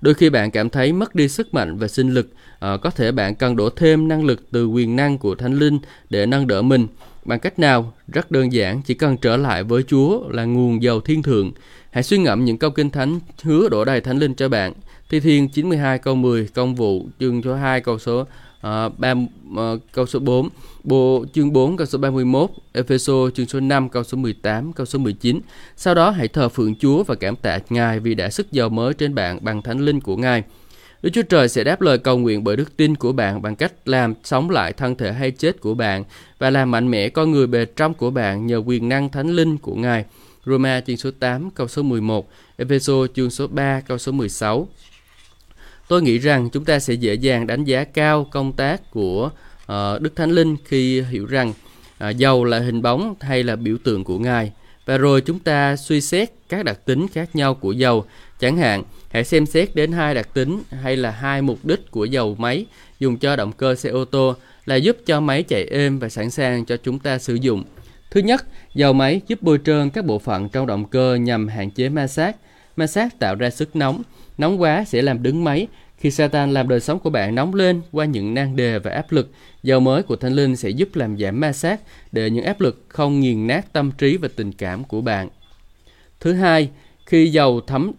[0.00, 2.28] Đôi khi bạn cảm thấy mất đi sức mạnh và sinh lực,
[2.60, 5.78] à, có thể bạn cần đổ thêm năng lực từ quyền năng của Thánh Linh
[6.10, 6.86] để nâng đỡ mình.
[7.24, 7.92] Bằng cách nào?
[8.08, 11.52] Rất đơn giản, chỉ cần trở lại với Chúa là nguồn dầu thiên thượng.
[11.90, 14.72] Hãy suy ngẫm những câu kinh thánh hứa đổ đầy thánh linh cho bạn.
[15.10, 19.80] Thi Thiên 92 câu 10, công vụ chương số 2 câu số uh, 3, uh,
[19.92, 20.48] câu số 4,
[20.84, 24.98] Bộ chương 4 câu số 31, Epheso chương số 5 câu số 18, câu số
[24.98, 25.40] 19.
[25.76, 28.94] Sau đó hãy thờ phượng Chúa và cảm tạ Ngài vì đã sức giàu mới
[28.94, 30.42] trên bạn bằng thánh linh của Ngài.
[31.02, 33.72] Đức Chúa Trời sẽ đáp lời cầu nguyện bởi đức tin của bạn bằng cách
[33.84, 36.04] làm sống lại thân thể hay chết của bạn
[36.38, 39.58] và làm mạnh mẽ con người bề trong của bạn nhờ quyền năng thánh linh
[39.58, 40.04] của Ngài.
[40.46, 44.68] Roma chương số 8 câu số 11, Epheso chương số 3 câu số 16.
[45.88, 49.30] Tôi nghĩ rằng chúng ta sẽ dễ dàng đánh giá cao công tác của
[49.62, 51.52] uh, Đức Thánh Linh khi hiểu rằng
[51.98, 54.52] ờ, uh, dầu là hình bóng hay là biểu tượng của Ngài.
[54.86, 58.04] Và rồi chúng ta suy xét các đặc tính khác nhau của dầu.
[58.40, 58.82] Chẳng hạn,
[59.12, 62.66] hãy xem xét đến hai đặc tính hay là hai mục đích của dầu máy
[63.00, 64.34] dùng cho động cơ xe ô tô
[64.64, 67.64] là giúp cho máy chạy êm và sẵn sàng cho chúng ta sử dụng.
[68.10, 71.70] Thứ nhất, dầu máy giúp bôi trơn các bộ phận trong động cơ nhằm hạn
[71.70, 72.36] chế ma sát.
[72.76, 74.02] Ma sát tạo ra sức nóng,
[74.38, 75.66] nóng quá sẽ làm đứng máy.
[75.98, 79.12] Khi Satan làm đời sống của bạn nóng lên qua những nan đề và áp
[79.12, 79.30] lực,
[79.62, 81.80] dầu mới của Thánh Linh sẽ giúp làm giảm ma sát
[82.12, 85.28] để những áp lực không nghiền nát tâm trí và tình cảm của bạn.
[86.20, 86.70] Thứ hai,
[87.06, 87.92] khi dầu thấm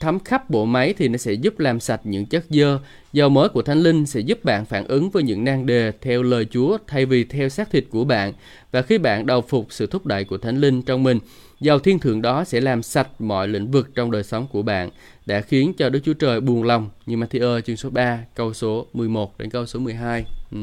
[0.00, 2.78] thấm khắp bộ máy thì nó sẽ giúp làm sạch những chất dơ.
[3.12, 6.22] Dầu mới của Thánh Linh sẽ giúp bạn phản ứng với những nan đề theo
[6.22, 8.32] lời Chúa thay vì theo xác thịt của bạn.
[8.72, 11.18] Và khi bạn đầu phục sự thúc đẩy của Thánh Linh trong mình,
[11.60, 14.90] dầu thiên thượng đó sẽ làm sạch mọi lĩnh vực trong đời sống của bạn,
[15.26, 18.86] đã khiến cho Đức Chúa Trời buồn lòng như Matthew chương số 3, câu số
[18.92, 20.24] 11 đến câu số 12.
[20.52, 20.58] Ừ.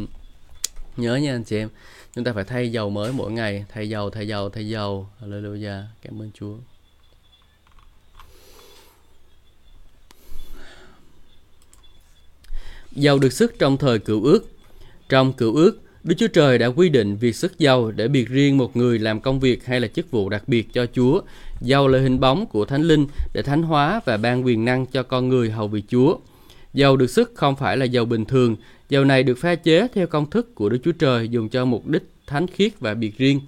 [0.97, 1.70] Nhớ nha anh chị em,
[2.15, 5.07] chúng ta phải thay dầu mới mỗi ngày, thay dầu, thay dầu, thay dầu.
[5.22, 5.84] Hallelujah.
[6.01, 6.55] Cảm ơn Chúa.
[12.97, 14.47] Giàu được sức trong thời cựu ước.
[15.09, 18.57] Trong cựu ước, Đức Chúa Trời đã quy định việc sức giàu để biệt riêng
[18.57, 21.21] một người làm công việc hay là chức vụ đặc biệt cho Chúa.
[21.61, 25.03] Giàu là hình bóng của Thánh Linh để thánh hóa và ban quyền năng cho
[25.03, 26.17] con người hầu vị Chúa.
[26.73, 28.55] Dầu được sức không phải là dầu bình thường,
[28.89, 31.87] dầu này được pha chế theo công thức của Đức Chúa Trời dùng cho mục
[31.87, 33.41] đích thánh khiết và biệt riêng.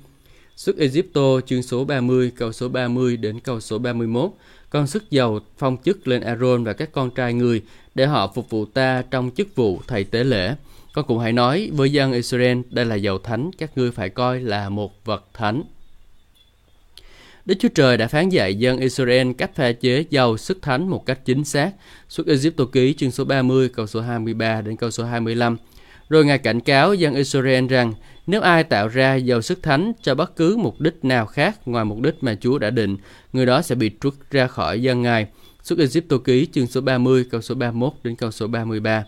[0.56, 4.32] Xuất Egypto chương số 30 câu số 30 đến câu số 31
[4.70, 7.62] con sức dầu phong chức lên Aaron và các con trai người
[8.00, 10.56] để họ phục vụ ta trong chức vụ thầy tế lễ.
[10.93, 14.39] Con cũng hãy nói với dân Israel, đây là dầu thánh, các ngươi phải coi
[14.39, 15.64] là một vật thánh.
[17.45, 21.06] Đức Chúa Trời đã phán dạy dân Israel cách pha chế dầu sức thánh một
[21.06, 21.72] cách chính xác.
[22.10, 25.58] Xuất Egypto ký chương số 30 câu số 23 đến câu số 25.
[26.10, 27.93] Rồi Ngài cảnh cáo dân Israel rằng
[28.28, 31.86] nếu ai tạo ra dầu sức thánh cho bất cứ mục đích nào khác ngoài
[31.86, 32.97] mục đích mà Chúa đã định,
[33.34, 35.28] người đó sẽ bị trút ra khỏi dân Ngài.
[35.70, 39.06] Xuất Egypto ký chương số 30 câu số 31 đến câu số 33.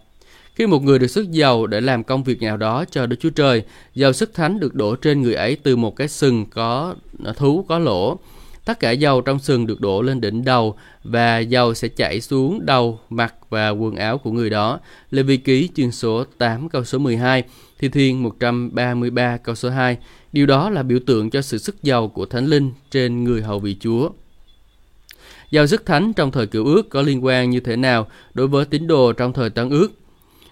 [0.55, 3.29] Khi một người được sức dầu để làm công việc nào đó cho Đức Chúa
[3.29, 3.63] Trời,
[3.95, 6.95] dầu sức thánh được đổ trên người ấy từ một cái sừng có
[7.25, 8.19] à, thú có lỗ.
[8.65, 12.65] Tất cả dầu trong sừng được đổ lên đỉnh đầu và dầu sẽ chảy xuống
[12.65, 14.79] đầu, mặt và quần áo của người đó.
[15.11, 17.43] Lê Vi Ký chương số 8 câu số 12,
[17.79, 19.97] Thi Thiên 133 câu số 2.
[20.33, 23.59] Điều đó là biểu tượng cho sự sức dầu của Thánh Linh trên người hầu
[23.59, 24.09] vị Chúa.
[25.51, 28.65] Giao dứt thánh trong thời cựu ước có liên quan như thế nào đối với
[28.65, 29.91] tín đồ trong thời tân ước?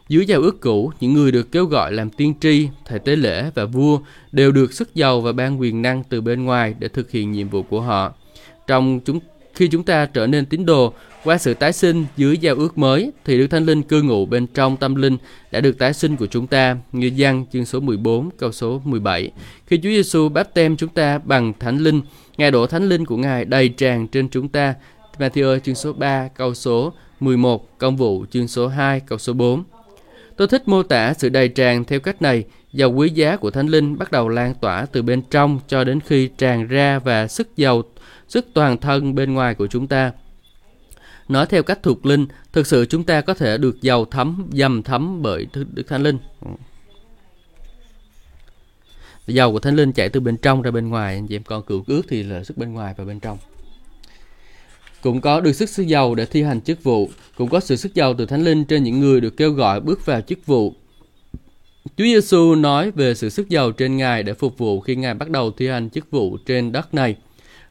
[0.08, 3.52] Dưới giao ước cũ, những người được kêu gọi làm tiên tri, thầy tế lễ
[3.56, 4.00] và vua
[4.32, 7.50] đều được sức giàu và ban quyền năng từ bên ngoài để thực hiện nhiệm
[7.50, 8.14] vụ của họ.
[8.68, 9.20] Trong chúng
[9.60, 10.94] khi chúng ta trở nên tín đồ
[11.24, 14.48] qua sự tái sinh dưới giao ước mới thì Đức Thánh Linh cư ngụ bên
[14.48, 15.18] trong tâm linh
[15.52, 19.32] đã được tái sinh của chúng ta như Giăng chương số 14 câu số 17.
[19.68, 22.02] Khi Chúa Giêsu báp tem chúng ta bằng Thánh Linh,
[22.38, 24.74] Ngài đổ Thánh Linh của Ngài đầy tràn trên chúng ta.
[25.18, 29.64] Matthew chương số 3 câu số 11, công vụ chương số 2 câu số 4.
[30.38, 32.44] Tôi thích mô tả sự đầy tràn theo cách này,
[32.74, 36.00] dầu quý giá của Thánh Linh bắt đầu lan tỏa từ bên trong cho đến
[36.00, 37.84] khi tràn ra và sức dầu,
[38.30, 40.12] sức toàn thân bên ngoài của chúng ta.
[41.28, 44.84] Nói theo cách thuộc linh, thực sự chúng ta có thể được giàu thấm, dầm
[44.84, 46.18] thấm bởi Đức Thánh Linh.
[49.28, 51.64] Dầu của Thánh Linh chạy từ bên trong ra bên ngoài, anh chị em còn
[51.64, 53.38] cựu ước thì là sức bên ngoài và bên trong
[55.02, 57.94] cũng có được sức sức giàu để thi hành chức vụ, cũng có sự sức
[57.94, 60.74] giàu từ Thánh Linh trên những người được kêu gọi bước vào chức vụ.
[61.98, 65.30] Chúa Giêsu nói về sự sức giàu trên Ngài để phục vụ khi Ngài bắt
[65.30, 67.16] đầu thi hành chức vụ trên đất này.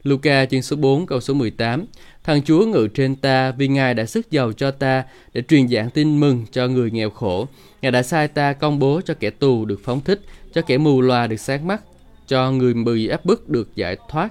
[0.03, 1.85] Luca chương số 4 câu số 18
[2.23, 5.89] Thằng Chúa ngự trên ta vì Ngài đã sức giàu cho ta để truyền giảng
[5.89, 7.47] tin mừng cho người nghèo khổ.
[7.81, 10.21] Ngài đã sai ta công bố cho kẻ tù được phóng thích,
[10.53, 11.81] cho kẻ mù loà được sáng mắt,
[12.27, 14.29] cho người bị áp bức được giải thoát,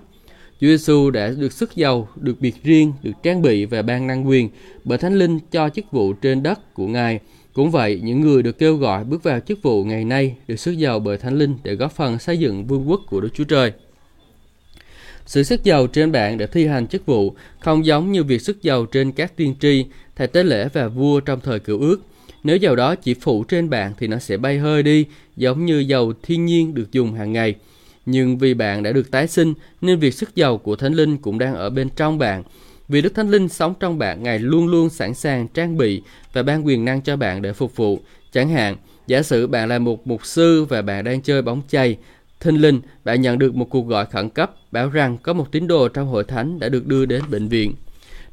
[0.60, 4.28] Chúa Giêsu đã được sức giàu, được biệt riêng, được trang bị và ban năng
[4.28, 4.50] quyền
[4.84, 7.20] bởi Thánh Linh cho chức vụ trên đất của Ngài.
[7.52, 10.72] Cũng vậy, những người được kêu gọi bước vào chức vụ ngày nay được sức
[10.72, 13.72] giàu bởi Thánh Linh để góp phần xây dựng vương quốc của Đức Chúa Trời.
[15.28, 18.62] Sự sức giàu trên bạn để thi hành chức vụ không giống như việc sức
[18.62, 19.84] giàu trên các tiên tri,
[20.16, 22.00] thầy tế lễ và vua trong thời cựu ước.
[22.44, 25.04] Nếu dầu đó chỉ phụ trên bạn thì nó sẽ bay hơi đi,
[25.36, 27.54] giống như dầu thiên nhiên được dùng hàng ngày–
[28.10, 31.38] nhưng vì bạn đã được tái sinh nên việc sức giàu của Thánh Linh cũng
[31.38, 32.42] đang ở bên trong bạn.
[32.88, 36.02] Vì Đức Thánh Linh sống trong bạn, Ngài luôn luôn sẵn sàng trang bị
[36.32, 37.98] và ban quyền năng cho bạn để phục vụ.
[38.32, 38.76] Chẳng hạn,
[39.06, 41.96] giả sử bạn là một mục sư và bạn đang chơi bóng chày,
[42.40, 45.66] Thinh linh, bạn nhận được một cuộc gọi khẩn cấp báo rằng có một tín
[45.66, 47.74] đồ trong hội thánh đã được đưa đến bệnh viện.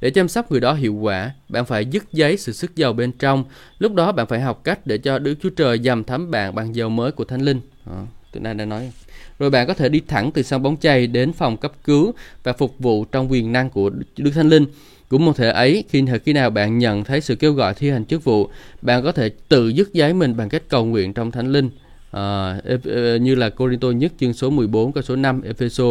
[0.02, 3.12] Để chăm sóc người đó hiệu quả, bạn phải dứt giấy sự sức giàu bên
[3.12, 3.44] trong.
[3.80, 6.76] Lúc đó bạn phải học cách để cho Đức Chúa Trời dầm thấm bạn bằng
[6.76, 7.62] dầu mới của Thánh Linh.
[7.86, 8.92] À, từ nay đã nói
[9.40, 12.54] rồi bạn có thể đi thẳng từ sân bóng chày đến phòng cấp cứu và
[12.54, 14.66] phục vụ trong quyền năng của Đức Thánh Linh.
[15.10, 18.06] Cũng một thể ấy, khi khi nào bạn nhận thấy sự kêu gọi thi hành
[18.06, 18.50] chức vụ,
[18.82, 21.70] bạn có thể tự dứt giấy mình bằng cách cầu nguyện trong Thánh Linh
[22.18, 25.84] uh, như là Corinto nhất chương số 14 câu số 5, Epheso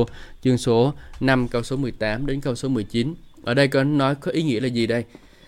[0.42, 3.14] chương số 5 câu số 18 đến câu số 19.
[3.44, 5.04] Ở đây có nói có ý nghĩa là gì đây?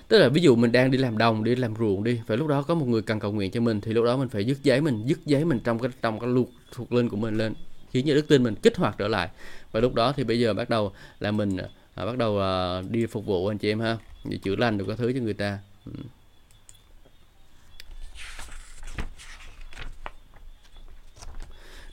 [0.08, 2.48] Tức là ví dụ mình đang đi làm đồng, đi làm ruộng đi, và lúc
[2.48, 4.62] đó có một người cần cầu nguyện cho mình thì lúc đó mình phải dứt
[4.62, 7.54] giấy mình, dứt giấy mình trong cái trong cái luật thuộc linh của mình lên
[7.96, 9.28] khiến cho đức tin mình kích hoạt trở lại
[9.72, 11.56] và lúc đó thì bây giờ bắt đầu là mình
[11.94, 14.84] à, bắt đầu à, đi phục vụ anh chị em ha để chữa lành được
[14.88, 15.92] các thứ cho người ta ừ.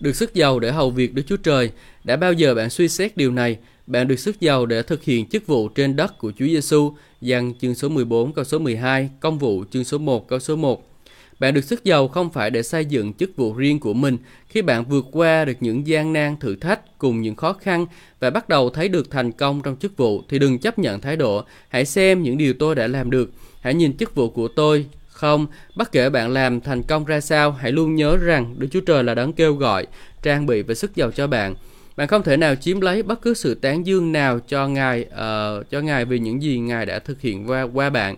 [0.03, 1.71] Được sức giàu để hầu việc Đức Chúa Trời.
[2.03, 3.57] Đã bao giờ bạn suy xét điều này?
[3.87, 7.53] Bạn được sức giàu để thực hiện chức vụ trên đất của Chúa Giêsu, Giăng
[7.61, 10.89] chương số 14 câu số 12, công vụ chương số 1 câu số 1.
[11.39, 14.17] Bạn được sức giàu không phải để xây dựng chức vụ riêng của mình.
[14.47, 17.85] Khi bạn vượt qua được những gian nan thử thách cùng những khó khăn
[18.19, 21.15] và bắt đầu thấy được thành công trong chức vụ thì đừng chấp nhận thái
[21.15, 21.43] độ.
[21.69, 23.31] Hãy xem những điều tôi đã làm được.
[23.61, 24.85] Hãy nhìn chức vụ của tôi.
[25.23, 28.79] Không, bất kể bạn làm thành công ra sao, hãy luôn nhớ rằng Đức Chúa
[28.79, 29.87] Trời là đấng kêu gọi,
[30.21, 31.55] trang bị và sức giàu cho bạn.
[31.97, 35.69] Bạn không thể nào chiếm lấy bất cứ sự tán dương nào cho Ngài uh,
[35.71, 38.15] cho Ngài vì những gì Ngài đã thực hiện qua qua bạn.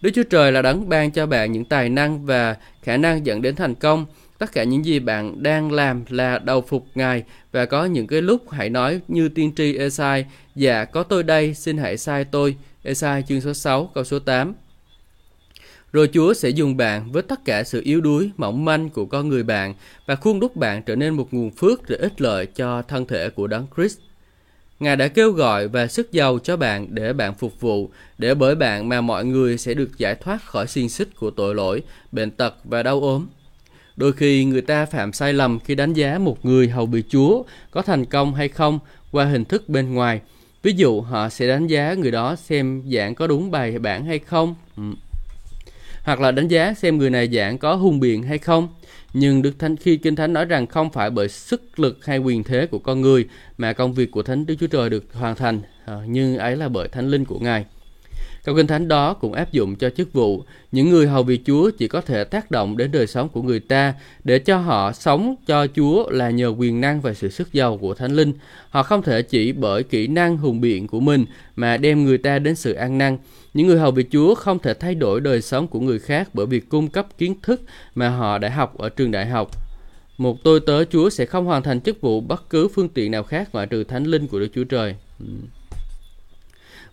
[0.00, 3.42] Đức Chúa Trời là đấng ban cho bạn những tài năng và khả năng dẫn
[3.42, 4.06] đến thành công.
[4.38, 7.22] Tất cả những gì bạn đang làm là đầu phục Ngài
[7.52, 11.54] và có những cái lúc hãy nói như tiên tri Esai, dạ có tôi đây,
[11.54, 12.56] xin hãy sai tôi.
[12.82, 14.54] Esai chương số 6 câu số 8.
[15.94, 19.28] Rồi Chúa sẽ dùng bạn với tất cả sự yếu đuối, mỏng manh của con
[19.28, 19.74] người bạn
[20.06, 23.30] và khuôn đúc bạn trở nên một nguồn phước để ích lợi cho thân thể
[23.30, 23.98] của Đấng Christ.
[24.80, 28.54] Ngài đã kêu gọi và sức giàu cho bạn để bạn phục vụ, để bởi
[28.54, 31.82] bạn mà mọi người sẽ được giải thoát khỏi xiên xích của tội lỗi,
[32.12, 33.26] bệnh tật và đau ốm.
[33.96, 37.42] Đôi khi người ta phạm sai lầm khi đánh giá một người hầu bị Chúa
[37.70, 38.78] có thành công hay không
[39.10, 40.20] qua hình thức bên ngoài.
[40.62, 44.18] Ví dụ họ sẽ đánh giá người đó xem giảng có đúng bài bản hay
[44.18, 44.54] không.
[44.76, 44.82] Ừ.
[46.04, 48.68] Hoặc là đánh giá xem người này giảng có hung biện hay không.
[49.12, 52.44] Nhưng Đức Thánh khi Kinh Thánh nói rằng không phải bởi sức lực hay quyền
[52.44, 53.28] thế của con người
[53.58, 56.68] mà công việc của Thánh Đức Chúa Trời được hoàn thành, à, nhưng ấy là
[56.68, 57.64] bởi Thánh Linh của Ngài.
[58.44, 60.44] Câu Kinh Thánh đó cũng áp dụng cho chức vụ.
[60.72, 63.60] Những người hầu việc Chúa chỉ có thể tác động đến đời sống của người
[63.60, 67.78] ta để cho họ sống cho Chúa là nhờ quyền năng và sự sức giàu
[67.78, 68.32] của Thánh Linh.
[68.70, 71.24] Họ không thể chỉ bởi kỹ năng hùng biện của mình
[71.56, 73.18] mà đem người ta đến sự an năng.
[73.54, 76.46] Những người hầu việc Chúa không thể thay đổi đời sống của người khác bởi
[76.46, 77.62] việc cung cấp kiến thức
[77.94, 79.50] mà họ đã học ở trường đại học.
[80.18, 83.22] Một tôi tớ Chúa sẽ không hoàn thành chức vụ bất cứ phương tiện nào
[83.22, 84.94] khác ngoại trừ Thánh Linh của Đức Chúa Trời.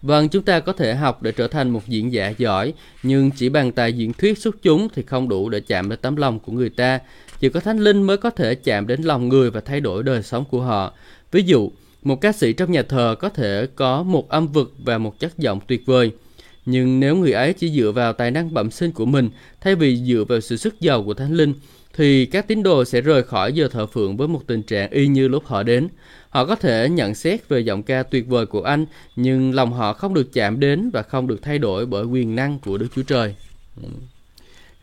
[0.01, 2.73] Vâng, chúng ta có thể học để trở thành một diễn giả giỏi,
[3.03, 6.15] nhưng chỉ bằng tài diễn thuyết xuất chúng thì không đủ để chạm đến tấm
[6.15, 6.99] lòng của người ta.
[7.39, 10.23] Chỉ có Thánh Linh mới có thể chạm đến lòng người và thay đổi đời
[10.23, 10.93] sống của họ.
[11.31, 11.71] Ví dụ,
[12.03, 15.37] một ca sĩ trong nhà thờ có thể có một âm vực và một chất
[15.37, 16.11] giọng tuyệt vời.
[16.65, 19.29] Nhưng nếu người ấy chỉ dựa vào tài năng bẩm sinh của mình
[19.61, 21.53] thay vì dựa vào sự sức giàu của Thánh Linh,
[21.93, 25.07] thì các tín đồ sẽ rời khỏi giờ thờ phượng với một tình trạng y
[25.07, 25.87] như lúc họ đến.
[26.29, 28.85] Họ có thể nhận xét về giọng ca tuyệt vời của anh,
[29.15, 32.59] nhưng lòng họ không được chạm đến và không được thay đổi bởi quyền năng
[32.59, 33.35] của Đức Chúa Trời.
[33.83, 33.89] Ừ.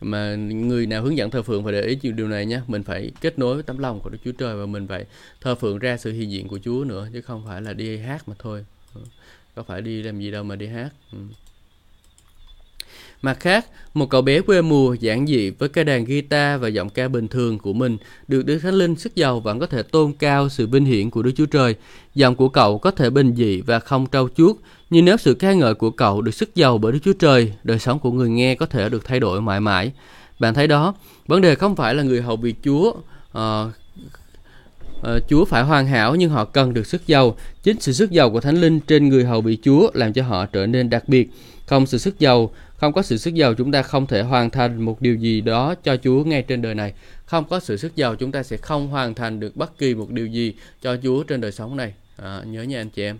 [0.01, 2.61] Mà người nào hướng dẫn thờ phượng phải để ý điều này nhé.
[2.67, 5.05] Mình phải kết nối với tấm lòng của Đức Chúa Trời và mình phải
[5.41, 8.29] thờ phượng ra sự hiện diện của Chúa nữa, chứ không phải là đi hát
[8.29, 8.65] mà thôi.
[8.95, 9.01] Ừ.
[9.55, 10.89] Có phải đi làm gì đâu mà đi hát.
[11.11, 11.17] Ừ.
[13.21, 16.89] Mặt khác, một cậu bé quê mùa giản dị với cái đàn guitar và giọng
[16.89, 17.97] ca bình thường của mình
[18.27, 21.21] được Đức Thánh Linh sức giàu vẫn có thể tôn cao sự vinh hiển của
[21.21, 21.75] Đức Chúa Trời.
[22.15, 24.55] Giọng của cậu có thể bình dị và không trau chuốt,
[24.89, 27.79] nhưng nếu sự ca ngợi của cậu được sức giàu bởi Đức Chúa Trời, đời
[27.79, 29.91] sống của người nghe có thể được thay đổi mãi mãi.
[30.39, 30.93] Bạn thấy đó,
[31.27, 32.93] vấn đề không phải là người hầu việc Chúa
[33.37, 33.73] uh,
[34.99, 37.35] Uh, Chúa phải hoàn hảo nhưng họ cần được sức giàu.
[37.63, 40.45] Chính sự sức giàu của Thánh Linh trên người hầu bị Chúa làm cho họ
[40.45, 41.29] trở nên đặc biệt.
[41.65, 44.81] Không sự sức giàu không có sự sức giàu chúng ta không thể hoàn thành
[44.81, 46.93] một điều gì đó cho Chúa ngay trên đời này.
[47.25, 50.09] Không có sự sức giàu chúng ta sẽ không hoàn thành được bất kỳ một
[50.09, 51.93] điều gì cho Chúa trên đời sống này.
[52.17, 53.17] À, nhớ nha anh chị em.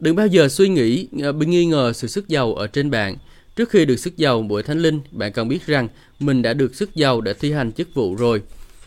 [0.00, 3.16] Đừng bao giờ suy nghĩ à, nghi ngờ sự sức giàu ở trên bạn.
[3.56, 5.88] Trước khi được sức giàu bởi Thánh Linh, bạn cần biết rằng
[6.20, 8.42] mình đã được sức giàu để thi hành chức vụ rồi.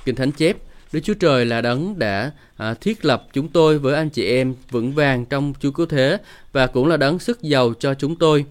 [0.06, 0.58] Kinh Thánh chép,
[0.91, 4.55] Đức Chúa Trời là đấng đã à, thiết lập chúng tôi với anh chị em
[4.71, 6.17] vững vàng trong Chúa Cứu Thế
[6.51, 8.45] và cũng là đấng sức giàu cho chúng tôi.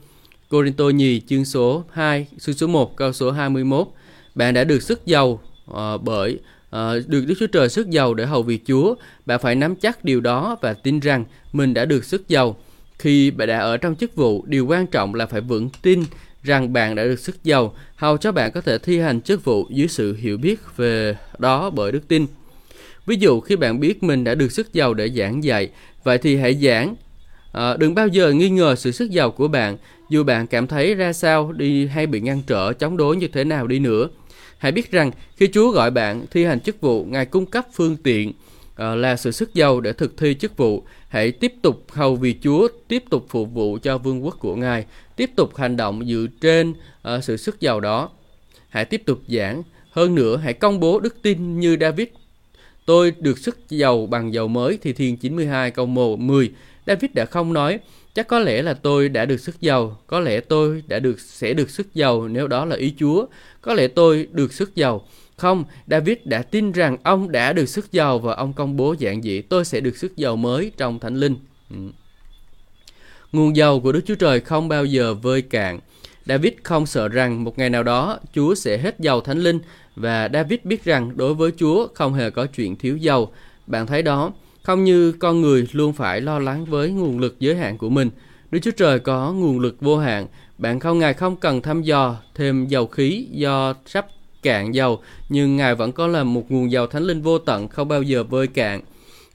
[0.48, 3.88] Cô-rin-tô nhì chương số 2, chương số 1 câu số 21.
[4.34, 5.40] Bạn đã được sức giàu
[5.74, 6.38] à, bởi
[6.70, 8.94] à, được Đức Chúa Trời sức giàu để hầu việc Chúa.
[9.26, 12.56] Bạn phải nắm chắc điều đó và tin rằng mình đã được sức giàu.
[12.98, 16.04] Khi bạn đã ở trong chức vụ, điều quan trọng là phải vững tin
[16.46, 19.66] rằng bạn đã được sức giàu, hầu cho bạn có thể thi hành chức vụ
[19.70, 22.26] dưới sự hiểu biết về đó bởi đức tin.
[23.06, 25.70] Ví dụ khi bạn biết mình đã được sức giàu để giảng dạy,
[26.04, 26.94] vậy thì hãy giảng.
[27.52, 29.76] À, đừng bao giờ nghi ngờ sự sức giàu của bạn,
[30.08, 33.44] dù bạn cảm thấy ra sao đi hay bị ngăn trở, chống đối như thế
[33.44, 34.08] nào đi nữa.
[34.58, 37.96] Hãy biết rằng khi Chúa gọi bạn thi hành chức vụ, Ngài cung cấp phương
[37.96, 38.32] tiện,
[38.76, 40.82] Ờ, là sự sức giàu để thực thi chức vụ.
[41.08, 44.86] Hãy tiếp tục hầu vì Chúa, tiếp tục phục vụ cho vương quốc của Ngài,
[45.16, 48.10] tiếp tục hành động dựa trên uh, sự sức giàu đó.
[48.68, 49.62] Hãy tiếp tục giảng.
[49.90, 52.08] Hơn nữa, hãy công bố đức tin như David.
[52.86, 56.52] Tôi được sức giàu bằng dầu mới thì Thiên 92 câu 1, 10.
[56.86, 57.78] David đã không nói,
[58.14, 61.52] chắc có lẽ là tôi đã được sức giàu, có lẽ tôi đã được sẽ
[61.52, 63.26] được sức giàu nếu đó là ý Chúa,
[63.60, 65.06] có lẽ tôi được sức giàu.
[65.36, 69.22] Không, David đã tin rằng ông đã được sức giàu và ông công bố dạng
[69.22, 71.36] dị tôi sẽ được sức giàu mới trong thánh linh.
[71.70, 71.76] Ừ.
[73.32, 75.80] Nguồn giàu của Đức Chúa Trời không bao giờ vơi cạn.
[76.26, 79.58] David không sợ rằng một ngày nào đó Chúa sẽ hết giàu thánh linh
[79.96, 83.32] và David biết rằng đối với Chúa không hề có chuyện thiếu giàu.
[83.66, 84.32] Bạn thấy đó,
[84.62, 88.10] không như con người luôn phải lo lắng với nguồn lực giới hạn của mình.
[88.50, 90.26] Đức Chúa Trời có nguồn lực vô hạn.
[90.58, 94.06] Bạn không ngài không cần thăm dò thêm dầu khí do sắp
[94.46, 97.88] cạn dầu, nhưng Ngài vẫn có là một nguồn dầu thánh linh vô tận không
[97.88, 98.80] bao giờ vơi cạn.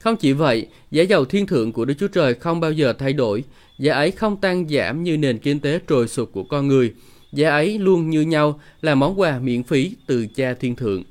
[0.00, 3.12] Không chỉ vậy, giá dầu thiên thượng của Đức Chúa Trời không bao giờ thay
[3.12, 3.44] đổi,
[3.78, 6.92] giá ấy không tăng giảm như nền kinh tế trồi sụp của con người.
[7.32, 11.02] Giá ấy luôn như nhau là món quà miễn phí từ cha thiên thượng.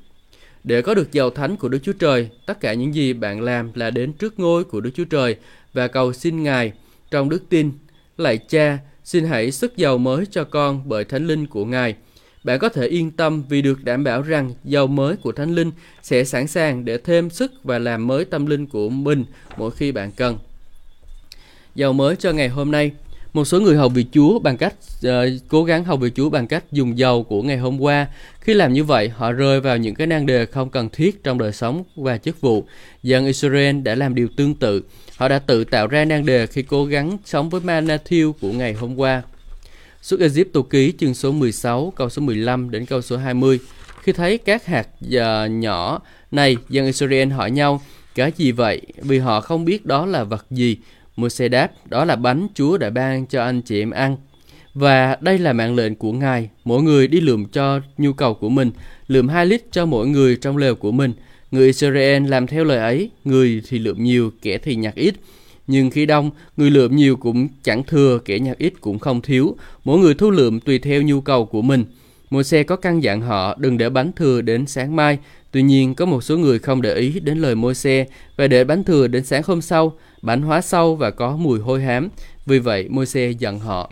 [0.64, 3.70] Để có được dầu thánh của Đức Chúa Trời, tất cả những gì bạn làm
[3.74, 5.36] là đến trước ngôi của Đức Chúa Trời
[5.72, 6.72] và cầu xin Ngài
[7.10, 7.70] trong đức tin.
[8.16, 11.94] Lạy cha, xin hãy sức giàu mới cho con bởi Thánh Linh của Ngài.
[12.44, 15.70] Bạn có thể yên tâm vì được đảm bảo rằng dầu mới của Thánh Linh
[16.02, 19.24] sẽ sẵn sàng để thêm sức và làm mới tâm linh của mình
[19.56, 20.38] mỗi khi bạn cần.
[21.74, 22.90] Dầu mới cho ngày hôm nay
[23.32, 24.74] một số người hầu vị Chúa bằng cách
[25.06, 25.12] uh,
[25.48, 28.06] cố gắng hầu vị Chúa bằng cách dùng dầu của ngày hôm qua.
[28.40, 31.38] Khi làm như vậy, họ rơi vào những cái nan đề không cần thiết trong
[31.38, 32.64] đời sống và chức vụ.
[33.02, 34.82] Dân Israel đã làm điều tương tự.
[35.16, 38.72] Họ đã tự tạo ra nan đề khi cố gắng sống với Manathiu của ngày
[38.72, 39.22] hôm qua.
[40.02, 43.58] Suốt Egypto ký chương số 16 câu số 15 đến câu số 20.
[44.02, 46.00] Khi thấy các hạt uh, nhỏ
[46.30, 47.82] này, dân Israel hỏi nhau,
[48.14, 48.80] cái gì vậy?
[49.02, 50.76] Vì họ không biết đó là vật gì.
[51.16, 54.16] Môi-se đáp, đó là bánh Chúa đã ban cho anh chị em ăn.
[54.74, 58.48] Và đây là mạng lệnh của Ngài, mỗi người đi lượm cho nhu cầu của
[58.48, 58.70] mình,
[59.08, 61.12] lượm 2 lít cho mỗi người trong lều của mình.
[61.50, 65.14] Người Israel làm theo lời ấy, người thì lượm nhiều, kẻ thì nhặt ít.
[65.66, 69.56] Nhưng khi đông, người lượm nhiều cũng chẳng thừa, kẻ nhặt ít cũng không thiếu.
[69.84, 71.84] Mỗi người thu lượm tùy theo nhu cầu của mình.
[72.30, 75.18] Môi xe có căn dặn họ đừng để bánh thừa đến sáng mai.
[75.50, 78.06] Tuy nhiên, có một số người không để ý đến lời môi xe
[78.36, 79.92] và để bánh thừa đến sáng hôm sau.
[80.22, 82.08] Bánh hóa sâu và có mùi hôi hám.
[82.46, 83.90] Vì vậy, môi xe giận họ.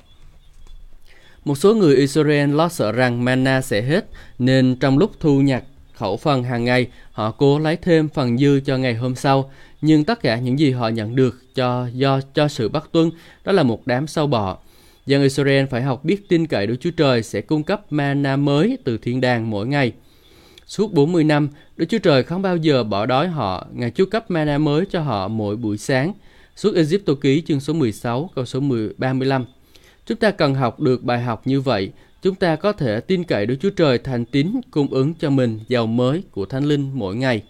[1.45, 4.07] Một số người Israel lo sợ rằng mana sẽ hết,
[4.39, 5.65] nên trong lúc thu nhặt
[6.01, 9.51] khẩu phần hàng ngày, họ cố lấy thêm phần dư cho ngày hôm sau.
[9.81, 13.11] Nhưng tất cả những gì họ nhận được cho do cho sự bắt tuân
[13.45, 14.59] đó là một đám sâu bọ.
[15.07, 18.79] Dân Israel phải học biết tin cậy Đức Chúa Trời sẽ cung cấp mana mới
[18.85, 19.93] từ thiên đàng mỗi ngày.
[20.67, 24.31] Suốt 40 năm, Đức Chúa Trời không bao giờ bỏ đói họ, Ngài chu cấp
[24.31, 26.13] mana mới cho họ mỗi buổi sáng.
[26.57, 29.45] Suốt Egypto ký chương số 16 câu số 10, 35.
[30.07, 31.91] Chúng ta cần học được bài học như vậy.
[32.23, 35.61] Chúng ta có thể tin cậy Đức Chúa Trời thành tín cung ứng cho mình
[35.69, 37.43] dầu mới của Thánh Linh mỗi ngày.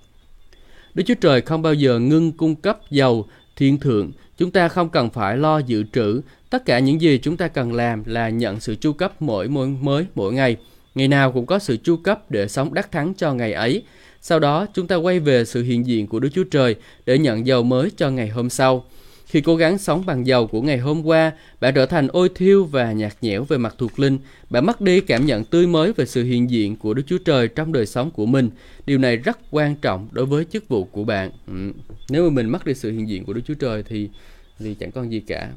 [0.95, 3.27] Đức Chúa Trời không bao giờ ngưng cung cấp dầu
[3.57, 4.13] thiên thượng.
[4.39, 6.21] Chúng ta không cần phải lo dự trữ.
[6.51, 9.69] Tất cả những gì chúng ta cần làm là nhận sự chu cấp mỗi mỗi
[9.69, 10.57] mới, mỗi ngày.
[10.95, 13.83] Ngày nào cũng có sự chu cấp để sống đắc thắng cho ngày ấy.
[14.21, 16.75] Sau đó, chúng ta quay về sự hiện diện của Đức Chúa Trời
[17.07, 18.85] để nhận dầu mới cho ngày hôm sau.
[19.31, 22.65] Khi cố gắng sống bằng dầu của ngày hôm qua, bạn trở thành ôi thiêu
[22.65, 24.19] và nhạt nhẽo về mặt thuộc linh.
[24.51, 27.49] Bạn mất đi cảm nhận tươi mới về sự hiện diện của Đức Chúa Trời
[27.49, 28.51] trong đời sống của mình.
[28.87, 31.31] Điều này rất quan trọng đối với chức vụ của bạn.
[31.47, 31.73] Ừ.
[32.09, 34.09] Nếu mà mình mất đi sự hiện diện của Đức Chúa Trời thì
[34.59, 35.49] thì chẳng còn gì cả.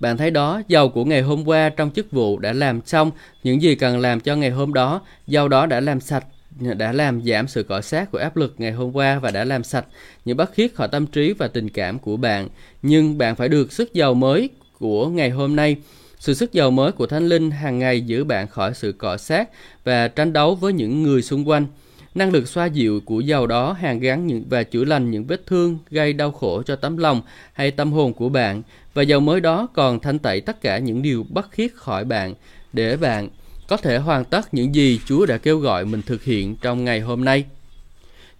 [0.00, 3.10] Bạn thấy đó, dầu của ngày hôm qua trong chức vụ đã làm xong
[3.42, 5.00] những gì cần làm cho ngày hôm đó.
[5.26, 6.26] Dầu đó đã làm sạch
[6.60, 9.64] đã làm giảm sự cọ sát của áp lực ngày hôm qua và đã làm
[9.64, 9.86] sạch
[10.24, 12.48] những bất khiết khỏi tâm trí và tình cảm của bạn.
[12.82, 15.76] Nhưng bạn phải được sức giàu mới của ngày hôm nay.
[16.18, 19.48] Sự sức giàu mới của Thánh Linh hàng ngày giữ bạn khỏi sự cọ sát
[19.84, 21.66] và tranh đấu với những người xung quanh.
[22.14, 25.46] Năng lực xoa dịu của dầu đó hàn gắn những và chữa lành những vết
[25.46, 28.62] thương, gây đau khổ cho tấm lòng hay tâm hồn của bạn
[28.94, 32.34] và dầu mới đó còn thanh tẩy tất cả những điều bất khiết khỏi bạn
[32.72, 33.28] để bạn
[33.74, 37.00] có thể hoàn tất những gì Chúa đã kêu gọi mình thực hiện trong ngày
[37.00, 37.44] hôm nay.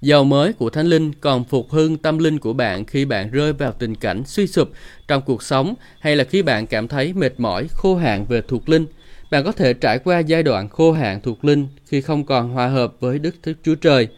[0.00, 3.52] Dầu mới của Thánh Linh còn phục hưng tâm linh của bạn khi bạn rơi
[3.52, 4.70] vào tình cảnh suy sụp
[5.08, 8.68] trong cuộc sống hay là khi bạn cảm thấy mệt mỏi, khô hạn về thuộc
[8.68, 8.86] linh.
[9.30, 12.68] Bạn có thể trải qua giai đoạn khô hạn thuộc linh khi không còn hòa
[12.68, 14.08] hợp với Đức Thức Chúa Trời.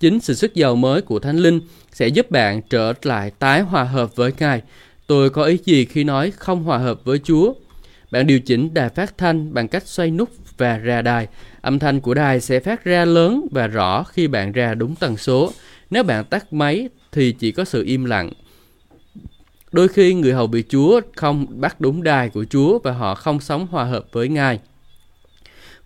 [0.00, 1.60] Chính sự sức giàu mới của Thánh Linh
[1.92, 4.62] sẽ giúp bạn trở lại tái hòa hợp với Ngài.
[5.06, 7.52] Tôi có ý gì khi nói không hòa hợp với Chúa?
[8.10, 10.28] Bạn điều chỉnh đài phát thanh bằng cách xoay nút
[10.58, 11.28] và ra đài.
[11.60, 15.16] Âm thanh của đài sẽ phát ra lớn và rõ khi bạn ra đúng tần
[15.16, 15.52] số.
[15.90, 18.30] Nếu bạn tắt máy thì chỉ có sự im lặng.
[19.72, 23.40] Đôi khi người hầu bị Chúa không bắt đúng đài của Chúa và họ không
[23.40, 24.60] sống hòa hợp với Ngài.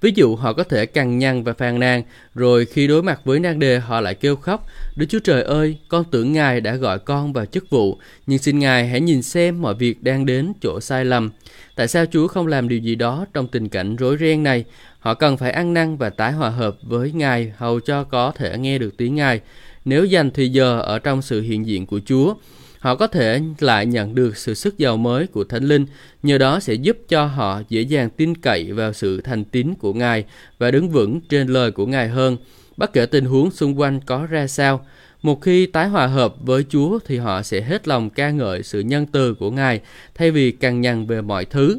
[0.01, 2.03] Ví dụ họ có thể cằn nhằn và phàn nàn,
[2.35, 5.77] rồi khi đối mặt với nan đề họ lại kêu khóc, Đức Chúa Trời ơi,
[5.89, 9.63] con tưởng Ngài đã gọi con vào chức vụ, nhưng xin Ngài hãy nhìn xem
[9.63, 11.31] mọi việc đang đến chỗ sai lầm.
[11.77, 14.65] Tại sao Chúa không làm điều gì đó trong tình cảnh rối ren này?
[14.99, 18.59] Họ cần phải ăn năn và tái hòa hợp với Ngài hầu cho có thể
[18.59, 19.41] nghe được tiếng Ngài.
[19.85, 22.35] Nếu dành thì giờ ở trong sự hiện diện của Chúa,
[22.79, 25.87] họ có thể lại nhận được sự sức giàu mới của Thánh Linh,
[26.22, 29.93] nhờ đó sẽ giúp cho họ dễ dàng tin cậy vào sự thành tín của
[29.93, 30.24] Ngài
[30.59, 32.37] và đứng vững trên lời của Ngài hơn,
[32.76, 34.87] bất kể tình huống xung quanh có ra sao.
[35.22, 38.81] Một khi tái hòa hợp với Chúa thì họ sẽ hết lòng ca ngợi sự
[38.81, 39.81] nhân từ của Ngài
[40.14, 41.79] thay vì cằn nhằn về mọi thứ.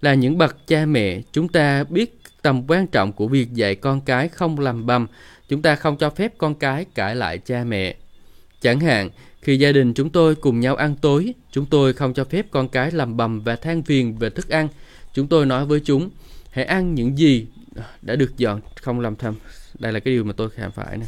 [0.00, 4.00] Là những bậc cha mẹ, chúng ta biết tầm quan trọng của việc dạy con
[4.00, 5.06] cái không làm bầm.
[5.48, 7.94] Chúng ta không cho phép con cái cãi lại cha mẹ.
[8.60, 9.10] Chẳng hạn,
[9.44, 12.68] khi gia đình chúng tôi cùng nhau ăn tối, chúng tôi không cho phép con
[12.68, 14.68] cái làm bầm và than phiền về thức ăn.
[15.14, 16.10] Chúng tôi nói với chúng,
[16.50, 17.46] hãy ăn những gì
[18.02, 19.34] đã được dọn, không làm thầm.
[19.78, 21.06] Đây là cái điều mà tôi khám phải nè.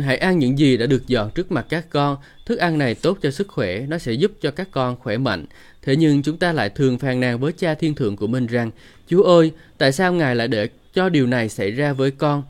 [0.00, 2.16] hãy ăn những gì đã được dọn trước mặt các con.
[2.46, 5.46] Thức ăn này tốt cho sức khỏe, nó sẽ giúp cho các con khỏe mạnh.
[5.82, 8.70] Thế nhưng chúng ta lại thường phàn nàn với cha thiên thượng của mình rằng,
[9.08, 12.42] Chúa ơi, tại sao Ngài lại để cho điều này xảy ra với con?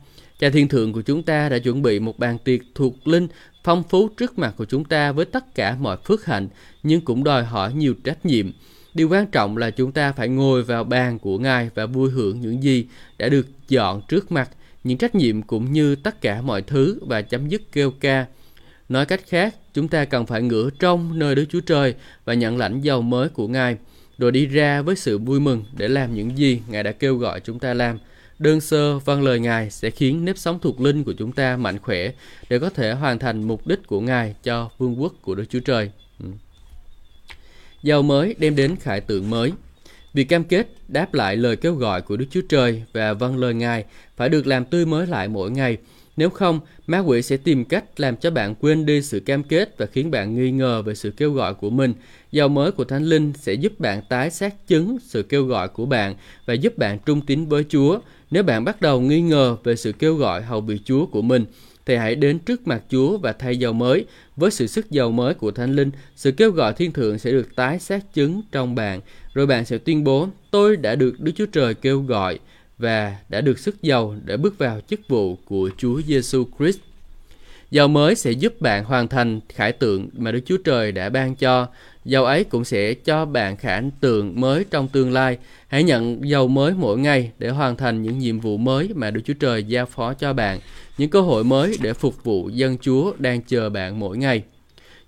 [0.45, 3.27] Cha thiên thượng của chúng ta đã chuẩn bị một bàn tiệc thuộc linh
[3.63, 6.47] phong phú trước mặt của chúng ta với tất cả mọi phước hạnh,
[6.83, 8.51] nhưng cũng đòi hỏi nhiều trách nhiệm.
[8.93, 12.41] Điều quan trọng là chúng ta phải ngồi vào bàn của Ngài và vui hưởng
[12.41, 12.85] những gì
[13.17, 14.49] đã được dọn trước mặt,
[14.83, 18.25] những trách nhiệm cũng như tất cả mọi thứ và chấm dứt kêu ca.
[18.89, 21.93] Nói cách khác, chúng ta cần phải ngửa trong nơi Đức Chúa Trời
[22.25, 23.77] và nhận lãnh dầu mới của Ngài,
[24.17, 27.39] rồi đi ra với sự vui mừng để làm những gì Ngài đã kêu gọi
[27.39, 27.97] chúng ta làm.
[28.39, 31.79] Đơn sơ vâng lời Ngài sẽ khiến nếp sống thuộc linh của chúng ta mạnh
[31.79, 32.11] khỏe
[32.49, 35.59] để có thể hoàn thành mục đích của Ngài cho vương quốc của Đức Chúa
[35.59, 35.91] Trời.
[36.19, 36.25] Ừ.
[37.83, 39.51] Giàu mới đem đến khải tượng mới.
[40.13, 43.53] Việc cam kết đáp lại lời kêu gọi của Đức Chúa Trời và vâng lời
[43.53, 45.77] Ngài phải được làm tươi mới lại mỗi ngày.
[46.17, 49.77] Nếu không, ma quỷ sẽ tìm cách làm cho bạn quên đi sự cam kết
[49.77, 51.93] và khiến bạn nghi ngờ về sự kêu gọi của mình.
[52.31, 55.85] Giàu mới của Thánh Linh sẽ giúp bạn tái xác chứng sự kêu gọi của
[55.85, 56.15] bạn
[56.45, 57.99] và giúp bạn trung tín với Chúa.
[58.31, 61.45] Nếu bạn bắt đầu nghi ngờ về sự kêu gọi hầu bị Chúa của mình,
[61.85, 64.05] thì hãy đến trước mặt Chúa và thay dầu mới.
[64.35, 67.55] Với sự sức dầu mới của Thánh Linh, sự kêu gọi thiên thượng sẽ được
[67.55, 69.01] tái xác chứng trong bạn.
[69.33, 72.39] Rồi bạn sẽ tuyên bố, tôi đã được Đức Chúa Trời kêu gọi
[72.77, 76.79] và đã được sức dầu để bước vào chức vụ của Chúa Giêsu Christ.
[77.75, 81.35] Dầu mới sẽ giúp bạn hoàn thành khải tượng mà Đức Chúa Trời đã ban
[81.35, 81.67] cho.
[82.05, 85.37] Dầu ấy cũng sẽ cho bạn khả tượng mới trong tương lai.
[85.67, 89.21] Hãy nhận dầu mới mỗi ngày để hoàn thành những nhiệm vụ mới mà Đức
[89.25, 90.59] Chúa Trời giao phó cho bạn.
[90.97, 94.43] Những cơ hội mới để phục vụ dân Chúa đang chờ bạn mỗi ngày.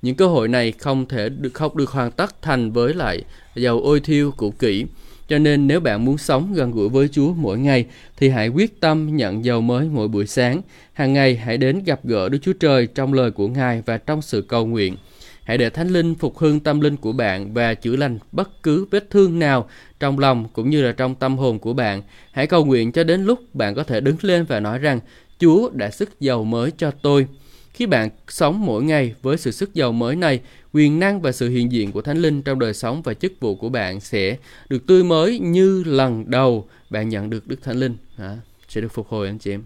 [0.01, 3.23] Những cơ hội này không thể được không được hoàn tất thành với lại
[3.55, 4.85] dầu ôi thiêu cũ kỹ.
[5.27, 7.85] Cho nên nếu bạn muốn sống gần gũi với Chúa mỗi ngày
[8.17, 10.61] thì hãy quyết tâm nhận dầu mới mỗi buổi sáng.
[10.93, 14.21] Hàng ngày hãy đến gặp gỡ Đức Chúa Trời trong lời của Ngài và trong
[14.21, 14.95] sự cầu nguyện.
[15.43, 18.85] Hãy để Thánh Linh phục hưng tâm linh của bạn và chữa lành bất cứ
[18.91, 19.69] vết thương nào
[19.99, 22.01] trong lòng cũng như là trong tâm hồn của bạn.
[22.31, 24.99] Hãy cầu nguyện cho đến lúc bạn có thể đứng lên và nói rằng
[25.39, 27.27] Chúa đã sức dầu mới cho tôi.
[27.73, 30.39] Khi bạn sống mỗi ngày với sự sức giàu mới này,
[30.77, 33.55] quyền năng và sự hiện diện của Thánh Linh trong đời sống và chức vụ
[33.55, 34.37] của bạn sẽ
[34.69, 37.95] được tươi mới như lần đầu bạn nhận được Đức Thánh Linh.
[38.17, 38.37] À,
[38.69, 39.63] sẽ được phục hồi anh chị em.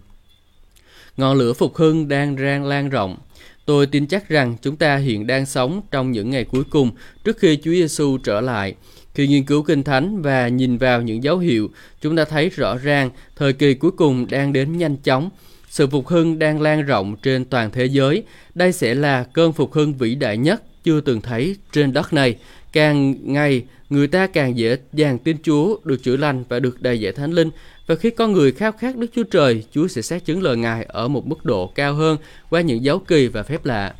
[1.16, 3.18] Ngọn lửa phục hưng đang rang lan rộng.
[3.66, 6.90] Tôi tin chắc rằng chúng ta hiện đang sống trong những ngày cuối cùng
[7.24, 8.74] trước khi Chúa Giêsu trở lại.
[9.14, 12.76] Khi nghiên cứu Kinh Thánh và nhìn vào những dấu hiệu, chúng ta thấy rõ
[12.76, 15.30] ràng thời kỳ cuối cùng đang đến nhanh chóng
[15.68, 18.22] sự phục hưng đang lan rộng trên toàn thế giới.
[18.54, 22.36] Đây sẽ là cơn phục hưng vĩ đại nhất chưa từng thấy trên đất này.
[22.72, 27.00] Càng ngày, người ta càng dễ dàng tin Chúa, được chữa lành và được đầy
[27.00, 27.50] dạy thánh linh.
[27.86, 30.84] Và khi con người khao khát Đức Chúa Trời, Chúa sẽ xác chứng lời Ngài
[30.84, 32.16] ở một mức độ cao hơn
[32.50, 33.94] qua những dấu kỳ và phép lạ.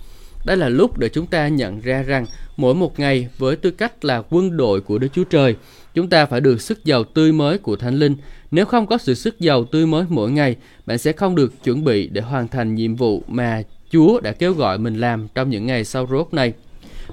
[0.47, 2.27] Đây là lúc để chúng ta nhận ra rằng
[2.57, 5.57] mỗi một ngày với tư cách là quân đội của Đức Chúa Trời,
[5.95, 8.17] chúng ta phải được sức giàu tươi mới của Thánh Linh.
[8.51, 10.57] Nếu không có sự sức giàu tươi mới mỗi ngày,
[10.87, 14.53] bạn sẽ không được chuẩn bị để hoàn thành nhiệm vụ mà Chúa đã kêu
[14.53, 16.53] gọi mình làm trong những ngày sau rốt này.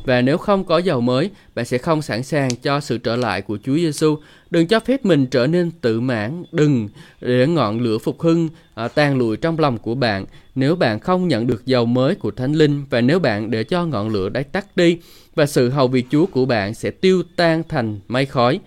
[0.06, 3.42] Và nếu không có dầu mới, bạn sẽ không sẵn sàng cho sự trở lại
[3.42, 4.18] của Chúa Giêsu.
[4.50, 6.90] Đừng cho phép mình trở nên tự mãn, đừng
[7.22, 10.26] để ngọn lửa phục hưng à, tan lụi trong lòng của bạn.
[10.56, 13.86] Nếu bạn không nhận được dầu mới của Thánh Linh và nếu bạn để cho
[13.86, 14.98] ngọn lửa đã tắt đi
[15.36, 18.60] và sự hầu việc Chúa của bạn sẽ tiêu tan thành mây khói.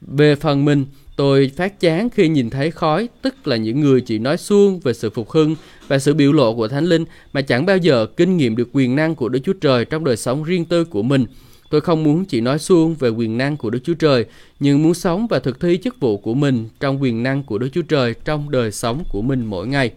[0.00, 0.84] Về phần mình,
[1.16, 4.92] Tôi phát chán khi nhìn thấy khói, tức là những người chỉ nói suông về
[4.92, 5.56] sự phục hưng
[5.88, 8.96] và sự biểu lộ của Thánh Linh mà chẳng bao giờ kinh nghiệm được quyền
[8.96, 11.26] năng của Đức Chúa Trời trong đời sống riêng tư của mình.
[11.70, 14.24] Tôi không muốn chỉ nói suông về quyền năng của Đức Chúa Trời,
[14.60, 17.68] nhưng muốn sống và thực thi chức vụ của mình trong quyền năng của Đức
[17.72, 19.90] Chúa Trời trong đời sống của mình mỗi ngày.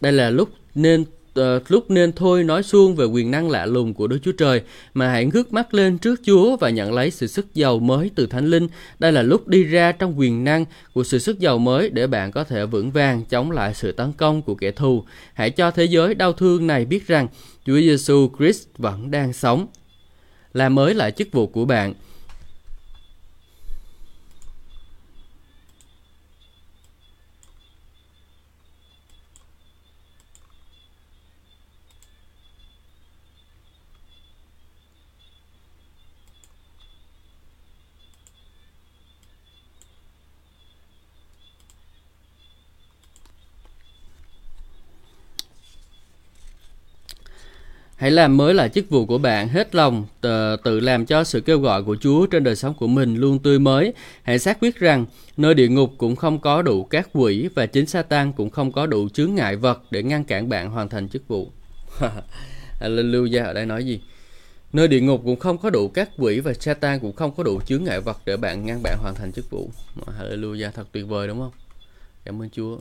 [0.00, 1.04] Đây là lúc nên
[1.40, 4.62] uh, lúc nên thôi nói suông về quyền năng lạ lùng của Đức Chúa Trời
[4.94, 8.26] mà hãy ngước mắt lên trước Chúa và nhận lấy sự sức giàu mới từ
[8.26, 8.68] Thánh Linh.
[8.98, 10.64] Đây là lúc đi ra trong quyền năng
[10.94, 14.12] của sự sức giàu mới để bạn có thể vững vàng chống lại sự tấn
[14.12, 15.04] công của kẻ thù.
[15.34, 17.28] Hãy cho thế giới đau thương này biết rằng
[17.66, 19.66] Chúa Giêsu Christ vẫn đang sống.
[20.52, 21.94] Làm mới lại chức vụ của bạn
[47.98, 51.40] Hãy làm mới lại chức vụ của bạn hết lòng, tự, tự làm cho sự
[51.40, 53.92] kêu gọi của Chúa trên đời sống của mình luôn tươi mới.
[54.22, 57.86] Hãy xác quyết rằng nơi địa ngục cũng không có đủ các quỷ và chính
[57.86, 61.28] Satan cũng không có đủ chướng ngại vật để ngăn cản bạn hoàn thành chức
[61.28, 61.50] vụ.
[62.80, 64.00] Hallelujah ở đây nói gì?
[64.72, 67.60] Nơi địa ngục cũng không có đủ các quỷ và Satan cũng không có đủ
[67.60, 69.70] chướng ngại vật để bạn ngăn bạn hoàn thành chức vụ.
[70.18, 71.52] Hallelujah, thật tuyệt vời đúng không?
[72.24, 72.78] Cảm ơn Chúa.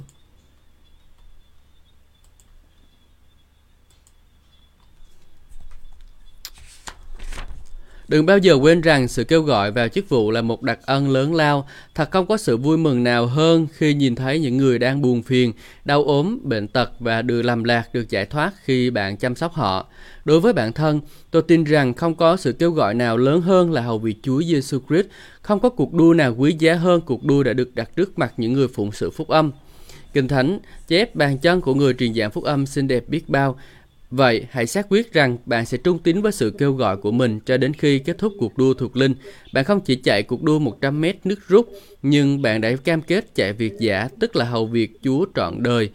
[8.08, 11.10] Đừng bao giờ quên rằng sự kêu gọi vào chức vụ là một đặc ân
[11.10, 11.68] lớn lao.
[11.96, 15.24] Thật không có sự vui mừng nào hơn khi nhìn thấy những người đang buồn
[15.24, 15.54] phiền,
[15.86, 19.54] đau ốm, bệnh tật và được làm lạc được giải thoát khi bạn chăm sóc
[19.54, 19.88] họ.
[20.26, 21.02] Đối với bản thân,
[21.32, 24.42] tôi tin rằng không có sự kêu gọi nào lớn hơn là hầu việc Chúa
[24.42, 25.08] Giêsu Christ.
[25.42, 28.34] Không có cuộc đua nào quý giá hơn cuộc đua đã được đặt trước mặt
[28.38, 29.52] những người phụng sự phúc âm.
[30.14, 33.56] Kinh Thánh chép bàn chân của người truyền giảng phúc âm xinh đẹp biết bao
[34.12, 37.40] Vậy, hãy xác quyết rằng bạn sẽ trung tín với sự kêu gọi của mình
[37.46, 39.16] cho đến khi kết thúc cuộc đua thuộc linh.
[39.54, 41.70] Bạn không chỉ chạy cuộc đua 100 mét nước rút,
[42.02, 45.90] nhưng bạn đã cam kết chạy việt giả, tức là hầu việc Chúa trọn đời.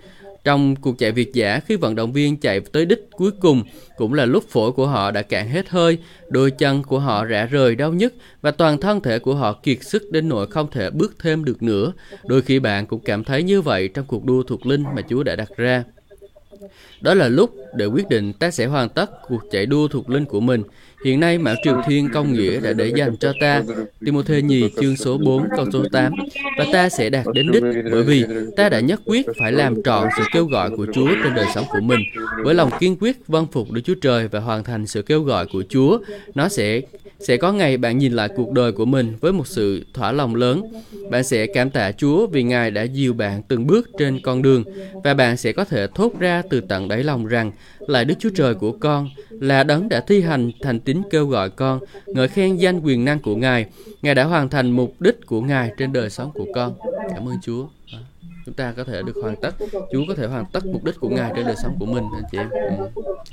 [0.44, 3.62] Trong cuộc chạy việt giả, khi vận động viên chạy tới đích cuối cùng,
[3.96, 5.98] cũng là lúc phổi của họ đã cạn hết hơi,
[6.28, 9.78] đôi chân của họ rã rời đau nhức và toàn thân thể của họ kiệt
[9.82, 11.92] sức đến nỗi không thể bước thêm được nữa.
[12.24, 15.22] Đôi khi bạn cũng cảm thấy như vậy trong cuộc đua thuộc linh mà Chúa
[15.22, 15.84] đã đặt ra.
[17.02, 20.24] Đó là lúc để quyết định ta sẽ hoàn tất cuộc chạy đua thuộc linh
[20.24, 20.62] của mình.
[21.04, 23.62] Hiện nay Mạo Triều Thiên công nghĩa đã để dành cho ta
[24.04, 26.12] Timothée nhì, chương số 4 câu số 8
[26.58, 28.24] và ta sẽ đạt đến đích, bởi vì
[28.56, 31.64] ta đã nhất quyết phải làm trọn sự kêu gọi của Chúa trên đời sống
[31.70, 32.00] của mình
[32.44, 35.46] với lòng kiên quyết vâng phục Đức Chúa Trời và hoàn thành sự kêu gọi
[35.52, 35.98] của Chúa.
[36.34, 36.80] Nó sẽ
[37.20, 40.34] sẽ có ngày bạn nhìn lại cuộc đời của mình với một sự thỏa lòng
[40.34, 40.62] lớn.
[41.10, 44.64] Bạn sẽ cảm tạ Chúa vì Ngài đã dìu bạn từng bước trên con đường
[45.04, 48.30] và bạn sẽ có thể thốt ra từ tận đáy lòng rằng là Đức Chúa
[48.34, 52.56] Trời của con, là đấng đã thi hành thành tín kêu gọi con, ngợi khen
[52.56, 53.66] danh quyền năng của Ngài.
[54.02, 56.74] Ngài đã hoàn thành mục đích của Ngài trên đời sống của con.
[57.14, 57.66] Cảm ơn Chúa
[58.46, 59.54] chúng ta có thể được hoàn tất
[59.92, 62.24] Chúa có thể hoàn tất mục đích của Ngài trên đời sống của mình anh
[62.32, 62.88] chị em ừ.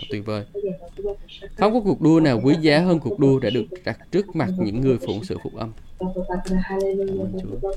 [0.10, 0.44] tuyệt vời
[1.58, 4.50] không có cuộc đua nào quý giá hơn cuộc đua đã được đặt trước mặt
[4.58, 5.72] những người phụng sự phục âm
[7.42, 7.70] Chúa.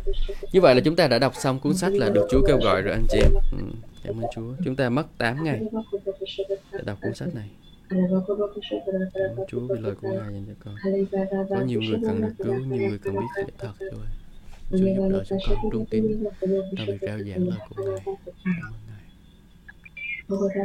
[0.52, 2.82] Như vậy là chúng ta đã đọc xong cuốn sách là được Chúa kêu gọi
[2.82, 3.32] rồi anh chị em.
[3.52, 3.58] Ừ,
[4.02, 4.54] cảm ơn Chúa.
[4.64, 5.60] Chúng ta mất 8 ngày
[6.72, 7.50] để đọc cuốn sách này.
[7.88, 8.24] Cảm ơn
[9.48, 10.74] Chúa vì lời của Ngài dành cho con.
[11.50, 14.06] Có nhiều người cần được cứu, nhiều người cần biết lẽ thật rồi.
[14.70, 18.00] Chúa giúp đỡ chúng con trung tín trong việc rao giảng lời của Ngài.
[18.04, 19.02] Cảm ơn Ngài.